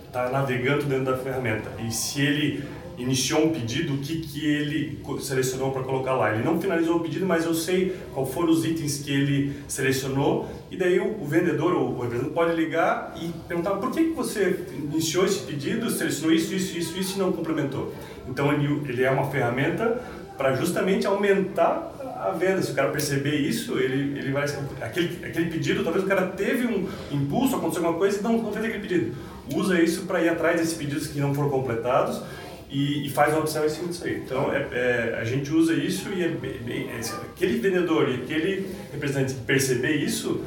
está 0.07 0.25
é, 0.25 0.31
navegando 0.31 0.85
dentro 0.85 1.05
da 1.05 1.17
ferramenta. 1.17 1.69
E 1.79 1.91
se 1.91 2.21
ele 2.21 2.63
iniciou 2.99 3.45
um 3.45 3.49
pedido, 3.51 3.93
o 3.93 3.97
que, 3.97 4.19
que 4.19 4.45
ele 4.45 4.99
selecionou 5.21 5.71
para 5.71 5.83
colocar 5.83 6.13
lá. 6.13 6.33
Ele 6.33 6.43
não 6.43 6.59
finalizou 6.59 6.97
o 6.97 6.99
pedido, 6.99 7.25
mas 7.25 7.45
eu 7.45 7.53
sei 7.53 7.95
qual 8.13 8.25
foram 8.25 8.49
os 8.49 8.65
itens 8.65 8.99
que 8.99 9.11
ele 9.11 9.53
selecionou 9.67 10.47
e 10.69 10.77
daí 10.77 10.99
o, 10.99 11.21
o 11.21 11.25
vendedor 11.25 11.73
ou 11.73 11.95
o 11.95 12.01
representante 12.01 12.33
pode 12.33 12.55
ligar 12.55 13.15
e 13.19 13.31
perguntar 13.47 13.71
por 13.71 13.91
que, 13.91 14.03
que 14.03 14.13
você 14.13 14.59
iniciou 14.77 15.25
esse 15.25 15.39
pedido, 15.39 15.89
selecionou 15.89 16.35
isso, 16.35 16.53
isso, 16.53 16.77
isso, 16.77 16.99
isso 16.99 17.15
e 17.15 17.19
não 17.19 17.31
complementou. 17.31 17.93
Então 18.27 18.51
ele, 18.53 18.81
ele 18.87 19.03
é 19.03 19.09
uma 19.09 19.31
ferramenta 19.31 20.01
para 20.37 20.55
justamente 20.55 21.07
aumentar 21.07 21.91
a 22.19 22.31
venda. 22.31 22.61
Se 22.61 22.71
o 22.71 22.75
cara 22.75 22.89
perceber 22.91 23.35
isso, 23.35 23.77
ele, 23.79 24.19
ele 24.19 24.31
vai. 24.31 24.45
Aquele, 24.81 25.25
aquele 25.25 25.49
pedido, 25.49 25.83
talvez 25.83 26.05
o 26.05 26.07
cara 26.07 26.27
teve 26.27 26.65
um 26.65 26.87
impulso, 27.11 27.55
aconteceu 27.55 27.83
alguma 27.83 27.99
coisa 27.99 28.19
e 28.19 28.23
não, 28.23 28.37
não 28.37 28.51
fez 28.51 28.65
aquele 28.65 28.87
pedido. 28.87 29.15
Usa 29.53 29.81
isso 29.81 30.03
para 30.03 30.21
ir 30.21 30.29
atrás 30.29 30.59
desses 30.59 30.75
pedidos 30.75 31.07
que 31.07 31.19
não 31.19 31.33
foram 31.33 31.49
completados 31.49 32.21
e, 32.69 33.07
e 33.07 33.09
faz 33.09 33.33
uma 33.33 33.41
opção 33.41 33.65
em 33.65 33.69
cima 33.69 33.87
disso 33.87 34.05
aí. 34.05 34.17
Então, 34.17 34.53
é, 34.53 34.67
é, 34.71 35.17
a 35.19 35.23
gente 35.23 35.51
usa 35.51 35.73
isso 35.73 36.09
e 36.09 36.23
é 36.23 36.27
bem, 36.27 36.89
é, 36.89 36.99
aquele 37.33 37.59
vendedor 37.59 38.09
e 38.09 38.15
aquele 38.15 38.69
representante 38.91 39.33
perceber 39.45 39.95
isso 39.95 40.43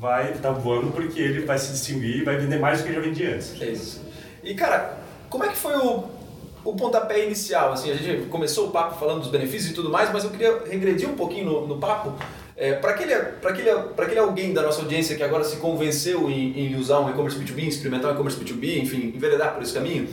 vai 0.00 0.32
estar 0.32 0.52
tá 0.52 0.58
voando 0.58 0.90
porque 0.92 1.20
ele 1.20 1.40
vai 1.40 1.58
se 1.58 1.72
distinguir 1.72 2.18
e 2.18 2.24
vai 2.24 2.36
vender 2.36 2.58
mais 2.58 2.78
do 2.78 2.84
que 2.84 2.90
ele 2.90 2.96
já 2.96 3.02
vendia 3.02 3.34
antes. 3.34 3.60
É 3.60 3.66
isso. 3.66 4.02
E, 4.42 4.54
cara, 4.54 4.98
como 5.28 5.44
é 5.44 5.48
que 5.48 5.56
foi 5.56 5.76
o 5.76 6.18
o 6.64 6.74
pontapé 6.74 7.24
inicial, 7.24 7.72
assim, 7.72 7.90
a 7.90 7.94
gente 7.94 8.26
começou 8.26 8.68
o 8.68 8.70
papo 8.70 8.98
falando 8.98 9.20
dos 9.20 9.30
benefícios 9.30 9.70
e 9.70 9.74
tudo 9.74 9.90
mais, 9.90 10.12
mas 10.12 10.24
eu 10.24 10.30
queria 10.30 10.64
regredir 10.68 11.08
um 11.08 11.14
pouquinho 11.14 11.46
no, 11.46 11.66
no 11.66 11.78
papo. 11.78 12.12
É, 12.56 12.74
para 12.74 12.90
aquele, 12.90 13.14
aquele, 13.14 13.70
aquele 13.70 14.18
alguém 14.18 14.52
da 14.52 14.62
nossa 14.62 14.82
audiência 14.82 15.16
que 15.16 15.22
agora 15.22 15.44
se 15.44 15.56
convenceu 15.56 16.28
em, 16.28 16.58
em 16.58 16.76
usar 16.76 16.98
um 17.00 17.08
e-commerce 17.08 17.38
B2B, 17.38 17.68
experimentar 17.68 18.10
um 18.10 18.14
e-commerce 18.14 18.38
B2B, 18.38 18.82
enfim, 18.82 19.12
enveredar 19.14 19.54
por 19.54 19.62
esse 19.62 19.72
caminho, 19.72 20.08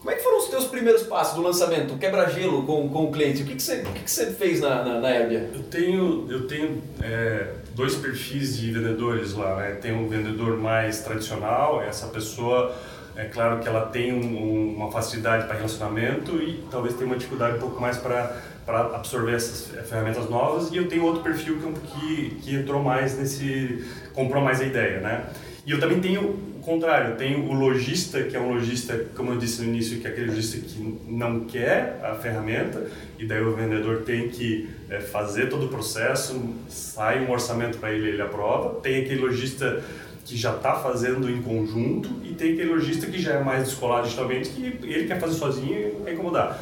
como 0.00 0.10
é 0.10 0.14
que 0.14 0.22
foram 0.22 0.38
os 0.38 0.48
teus 0.48 0.64
primeiros 0.64 1.02
passos 1.02 1.34
do 1.34 1.42
lançamento, 1.42 1.98
quebra-gelo 1.98 2.62
com, 2.64 2.88
com 2.88 3.04
o 3.04 3.12
cliente? 3.12 3.42
O 3.42 3.46
que, 3.46 3.54
que, 3.54 3.62
você, 3.62 3.82
o 3.82 3.92
que, 3.92 4.00
que 4.00 4.10
você 4.10 4.32
fez 4.32 4.58
na, 4.60 4.82
na, 4.82 4.98
na? 4.98 5.10
Eu 5.10 5.62
tenho, 5.70 6.26
eu 6.30 6.46
tenho 6.46 6.82
é, 7.02 7.52
dois 7.74 7.96
perfis 7.96 8.58
de 8.58 8.72
vendedores 8.72 9.34
lá. 9.34 9.56
Né? 9.56 9.72
Tem 9.72 9.92
um 9.92 10.08
vendedor 10.08 10.56
mais 10.56 11.00
tradicional, 11.02 11.82
essa 11.82 12.06
pessoa 12.06 12.74
é 13.14 13.24
claro 13.26 13.60
que 13.60 13.68
ela 13.68 13.86
tem 13.86 14.14
um, 14.14 14.74
uma 14.74 14.90
facilidade 14.90 15.46
para 15.46 15.56
relacionamento 15.56 16.36
e 16.36 16.64
talvez 16.70 16.94
tenha 16.94 17.06
uma 17.06 17.16
dificuldade 17.16 17.56
um 17.56 17.60
pouco 17.60 17.80
mais 17.80 17.98
para 17.98 18.50
para 18.64 18.94
absorver 18.94 19.34
essas 19.34 19.66
ferramentas 19.88 20.30
novas 20.30 20.70
e 20.70 20.76
eu 20.76 20.86
tenho 20.86 21.02
outro 21.04 21.22
perfil 21.22 21.58
que, 21.58 22.36
que 22.42 22.54
entrou 22.54 22.80
mais 22.80 23.18
nesse 23.18 23.84
comprou 24.14 24.40
mais 24.40 24.60
a 24.60 24.64
ideia 24.64 25.00
né 25.00 25.24
e 25.66 25.72
eu 25.72 25.80
também 25.80 26.00
tenho 26.00 26.38
contrário 26.60 27.16
tenho 27.16 27.48
o 27.48 27.52
lojista 27.52 28.22
que 28.22 28.36
é 28.36 28.40
um 28.40 28.52
lojista 28.52 29.06
como 29.16 29.32
eu 29.32 29.38
disse 29.38 29.62
no 29.62 29.68
início 29.68 30.00
que 30.00 30.06
é 30.06 30.10
aquele 30.10 30.28
lojista 30.28 30.58
que 30.58 30.98
não 31.06 31.40
quer 31.40 32.00
a 32.02 32.14
ferramenta 32.14 32.86
e 33.18 33.26
daí 33.26 33.42
o 33.42 33.54
vendedor 33.54 34.02
tem 34.02 34.28
que 34.28 34.68
é, 34.88 35.00
fazer 35.00 35.48
todo 35.48 35.66
o 35.66 35.68
processo 35.68 36.54
sai 36.68 37.24
um 37.24 37.30
orçamento 37.30 37.78
para 37.78 37.92
ele 37.92 38.08
ele 38.08 38.22
aprova 38.22 38.80
tem 38.80 39.02
aquele 39.02 39.20
lojista 39.20 39.82
que 40.30 40.36
já 40.36 40.54
está 40.54 40.74
fazendo 40.74 41.28
em 41.28 41.42
conjunto 41.42 42.08
e 42.22 42.34
tem 42.34 42.52
aquele 42.52 42.70
lojista 42.70 43.06
que 43.06 43.20
já 43.20 43.34
é 43.34 43.42
mais 43.42 43.64
descolado 43.64 44.04
digitalmente 44.04 44.50
que 44.50 44.64
ele 44.64 45.08
quer 45.08 45.18
fazer 45.18 45.34
sozinho 45.34 45.72
e 45.72 46.04
quer 46.04 46.14
incomodar. 46.14 46.56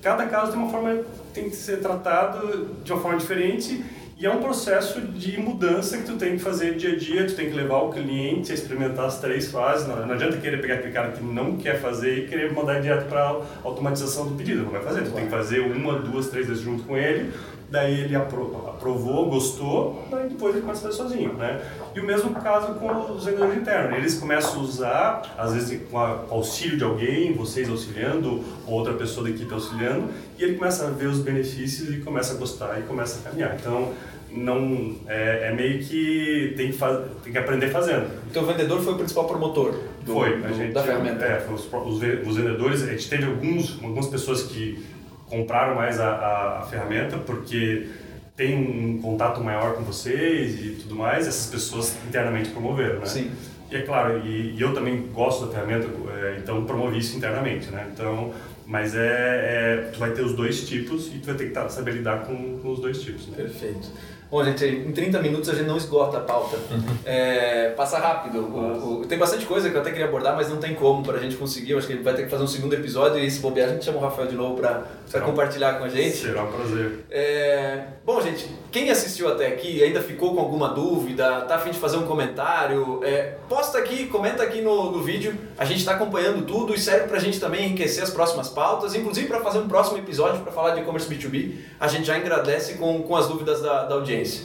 Cada 0.00 0.26
caso 0.26 0.52
tem 0.52 0.60
uma 0.60 0.70
forma 0.70 1.02
tem 1.34 1.50
que 1.50 1.56
ser 1.56 1.80
tratado 1.80 2.74
de 2.82 2.90
uma 2.90 3.00
forma 3.00 3.18
diferente 3.18 3.84
e 4.20 4.26
é 4.26 4.30
um 4.30 4.38
processo 4.38 5.00
de 5.00 5.40
mudança 5.40 5.96
que 5.96 6.04
tu 6.04 6.16
tem 6.16 6.36
que 6.36 6.42
fazer 6.42 6.76
dia 6.76 6.92
a 6.92 6.96
dia, 6.96 7.26
tu 7.26 7.34
tem 7.34 7.48
que 7.48 7.56
levar 7.56 7.78
o 7.78 7.90
cliente 7.90 8.52
a 8.52 8.54
experimentar 8.54 9.06
as 9.06 9.18
três 9.18 9.50
fases. 9.50 9.88
Não, 9.88 10.06
não 10.06 10.14
adianta 10.14 10.36
querer 10.36 10.60
pegar 10.60 10.74
aquele 10.74 10.92
cara 10.92 11.12
que 11.12 11.24
não 11.24 11.56
quer 11.56 11.80
fazer 11.80 12.18
e 12.18 12.28
querer 12.28 12.52
mandar 12.52 12.82
direto 12.82 13.08
para 13.08 13.40
automatização 13.64 14.28
do 14.28 14.36
pedido, 14.36 14.64
não 14.64 14.72
vai 14.72 14.82
fazer. 14.82 15.04
Tu 15.04 15.12
tem 15.12 15.24
que 15.24 15.30
fazer 15.30 15.60
uma, 15.60 15.98
duas, 16.00 16.28
três 16.28 16.46
vezes 16.46 16.62
junto 16.62 16.82
com 16.82 16.98
ele 16.98 17.32
daí 17.70 18.00
ele 18.00 18.16
aprovou, 18.16 19.30
gostou, 19.30 20.04
daí 20.10 20.28
depois 20.28 20.54
ele 20.54 20.62
começa 20.62 20.80
a 20.80 20.90
fazer 20.90 21.02
sozinho, 21.02 21.34
né? 21.34 21.60
E 21.94 22.00
o 22.00 22.04
mesmo 22.04 22.34
caso 22.34 22.74
com 22.74 23.12
os 23.12 23.24
vendedores 23.24 23.56
internos, 23.56 23.96
eles 23.96 24.18
começam 24.18 24.60
a 24.60 24.62
usar, 24.62 25.34
às 25.38 25.54
vezes 25.54 25.80
com 25.88 25.96
o 25.96 26.34
auxílio 26.34 26.76
de 26.76 26.84
alguém, 26.84 27.32
vocês 27.32 27.68
auxiliando, 27.68 28.42
ou 28.66 28.74
outra 28.74 28.94
pessoa 28.94 29.24
da 29.24 29.30
equipe 29.30 29.52
auxiliando, 29.54 30.08
e 30.36 30.42
ele 30.42 30.56
começa 30.56 30.86
a 30.86 30.90
ver 30.90 31.06
os 31.06 31.20
benefícios 31.20 31.94
e 31.94 31.98
começa 31.98 32.34
a 32.34 32.36
gostar 32.36 32.78
e 32.80 32.82
começa 32.82 33.20
a 33.20 33.30
caminhar. 33.30 33.54
Então, 33.54 33.92
não 34.32 34.96
é, 35.06 35.48
é 35.48 35.54
meio 35.54 35.82
que 35.82 36.54
tem 36.56 36.68
que, 36.68 36.78
faz, 36.78 37.00
tem 37.22 37.32
que 37.32 37.38
aprender 37.38 37.68
fazendo. 37.68 38.10
Então 38.30 38.42
o 38.42 38.46
vendedor 38.46 38.80
foi 38.80 38.94
o 38.94 38.96
principal 38.96 39.26
promotor 39.26 39.74
do, 40.04 40.12
foi, 40.12 40.40
do, 40.40 40.54
gente, 40.54 40.72
da 40.72 40.82
ferramenta. 40.82 41.24
É, 41.24 41.46
os, 41.52 41.66
os, 41.66 42.28
os 42.28 42.36
vendedores, 42.36 42.82
a 42.82 42.86
gente 42.86 43.08
teve 43.08 43.24
alguns, 43.24 43.78
algumas 43.82 44.06
pessoas 44.06 44.44
que 44.44 44.84
compraram 45.30 45.76
mais 45.76 45.98
a, 46.00 46.10
a, 46.10 46.58
a, 46.58 46.62
ferramenta 46.62 47.16
porque 47.16 47.88
tem 48.36 48.56
um 48.56 49.00
contato 49.00 49.40
maior 49.42 49.74
com 49.74 49.82
vocês 49.82 50.60
e 50.60 50.70
tudo 50.82 50.96
mais, 50.96 51.26
essas 51.26 51.46
pessoas 51.46 51.96
internamente 52.08 52.50
promoveram, 52.50 52.98
né? 52.98 53.06
Sim. 53.06 53.30
E 53.70 53.76
é 53.76 53.82
claro, 53.82 54.26
e, 54.26 54.56
e 54.56 54.60
eu 54.60 54.74
também 54.74 55.08
gosto 55.12 55.46
da 55.46 55.52
ferramenta, 55.52 55.86
é, 56.12 56.38
então 56.38 56.64
promovi 56.64 56.98
isso 56.98 57.16
internamente, 57.16 57.70
né? 57.70 57.88
Então, 57.92 58.32
mas 58.70 58.94
é, 58.94 59.00
é, 59.00 59.90
tu 59.92 59.98
vai 59.98 60.12
ter 60.12 60.22
os 60.22 60.32
dois 60.32 60.68
tipos 60.68 61.08
e 61.08 61.18
tu 61.18 61.26
vai 61.26 61.34
ter 61.34 61.46
que 61.46 61.50
tá, 61.50 61.68
saber 61.68 61.90
lidar 61.90 62.24
com, 62.24 62.56
com 62.60 62.70
os 62.70 62.78
dois 62.78 63.02
tipos. 63.02 63.26
Né? 63.26 63.38
Perfeito. 63.38 63.88
Bom, 64.30 64.44
gente, 64.44 64.64
em 64.64 64.92
30 64.92 65.20
minutos 65.20 65.48
a 65.48 65.54
gente 65.54 65.66
não 65.66 65.76
esgota 65.76 66.18
a 66.18 66.20
pauta. 66.20 66.56
É, 67.04 67.70
passa 67.70 67.98
rápido. 67.98 68.38
O, 68.42 69.00
o, 69.00 69.06
tem 69.06 69.18
bastante 69.18 69.44
coisa 69.44 69.68
que 69.68 69.74
eu 69.74 69.80
até 69.80 69.90
queria 69.90 70.06
abordar, 70.06 70.36
mas 70.36 70.48
não 70.48 70.58
tem 70.58 70.74
como 70.74 71.02
para 71.02 71.16
a 71.16 71.20
gente 71.20 71.34
conseguir. 71.34 71.72
Eu 71.72 71.78
acho 71.78 71.88
que 71.88 71.94
ele 71.94 72.02
vai 72.04 72.14
ter 72.14 72.22
que 72.22 72.28
fazer 72.28 72.44
um 72.44 72.46
segundo 72.46 72.72
episódio 72.74 73.18
e 73.18 73.28
se 73.28 73.40
bobear 73.40 73.68
a 73.68 73.72
gente 73.72 73.84
chama 73.84 73.98
o 73.98 74.00
Rafael 74.00 74.28
de 74.28 74.36
novo 74.36 74.54
para 74.54 75.20
compartilhar 75.22 75.74
com 75.78 75.84
a 75.84 75.88
gente. 75.88 76.16
Será 76.16 76.44
um 76.44 76.52
prazer. 76.52 77.04
É, 77.10 77.86
bom, 78.06 78.20
gente, 78.20 78.48
quem 78.70 78.90
assistiu 78.90 79.28
até 79.28 79.48
aqui 79.48 79.82
ainda 79.82 80.00
ficou 80.00 80.34
com 80.34 80.40
alguma 80.40 80.68
dúvida, 80.68 81.42
tá 81.42 81.56
afim 81.56 81.70
de 81.70 81.78
fazer 81.78 81.96
um 81.96 82.06
comentário, 82.06 83.00
é, 83.02 83.34
posta 83.48 83.78
aqui, 83.78 84.06
comenta 84.06 84.42
aqui 84.42 84.60
no, 84.60 84.92
no 84.92 85.02
vídeo. 85.02 85.36
A 85.58 85.64
gente 85.64 85.78
está 85.78 85.92
acompanhando 85.92 86.46
tudo 86.46 86.74
e 86.74 86.78
serve 86.78 87.08
para 87.08 87.16
a 87.16 87.20
gente 87.20 87.40
também 87.40 87.66
enriquecer 87.66 88.02
as 88.02 88.10
próximas 88.10 88.48
pautas, 88.48 88.94
inclusive 88.94 89.26
para 89.26 89.40
fazer 89.40 89.58
um 89.58 89.68
próximo 89.68 89.98
episódio 89.98 90.40
para 90.42 90.52
falar 90.52 90.74
de 90.74 90.80
e-commerce 90.80 91.08
B2B. 91.08 91.56
A 91.78 91.88
gente 91.88 92.04
já 92.04 92.16
agradece 92.16 92.74
com, 92.74 93.02
com 93.02 93.16
as 93.16 93.26
dúvidas 93.26 93.60
da, 93.60 93.84
da 93.84 93.94
audiência. 93.96 94.44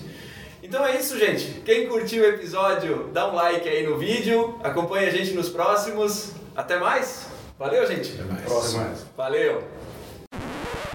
Então 0.64 0.84
é 0.84 0.98
isso, 0.98 1.18
gente. 1.20 1.62
Quem 1.64 1.88
curtiu 1.88 2.24
o 2.24 2.26
episódio, 2.26 3.10
dá 3.14 3.30
um 3.32 3.36
like 3.36 3.70
aí 3.70 3.86
no 3.86 3.98
vídeo, 4.00 4.60
acompanha 4.64 5.08
a 5.08 5.12
gente 5.12 5.34
nos 5.34 5.50
próximos. 5.50 6.32
Até 6.56 6.80
mais. 6.80 7.28
Valeu, 7.60 7.86
gente. 7.86 8.14
Até 8.14 8.24
mais. 8.24 8.42
Próximo. 8.42 8.86
Valeu. 9.16 9.75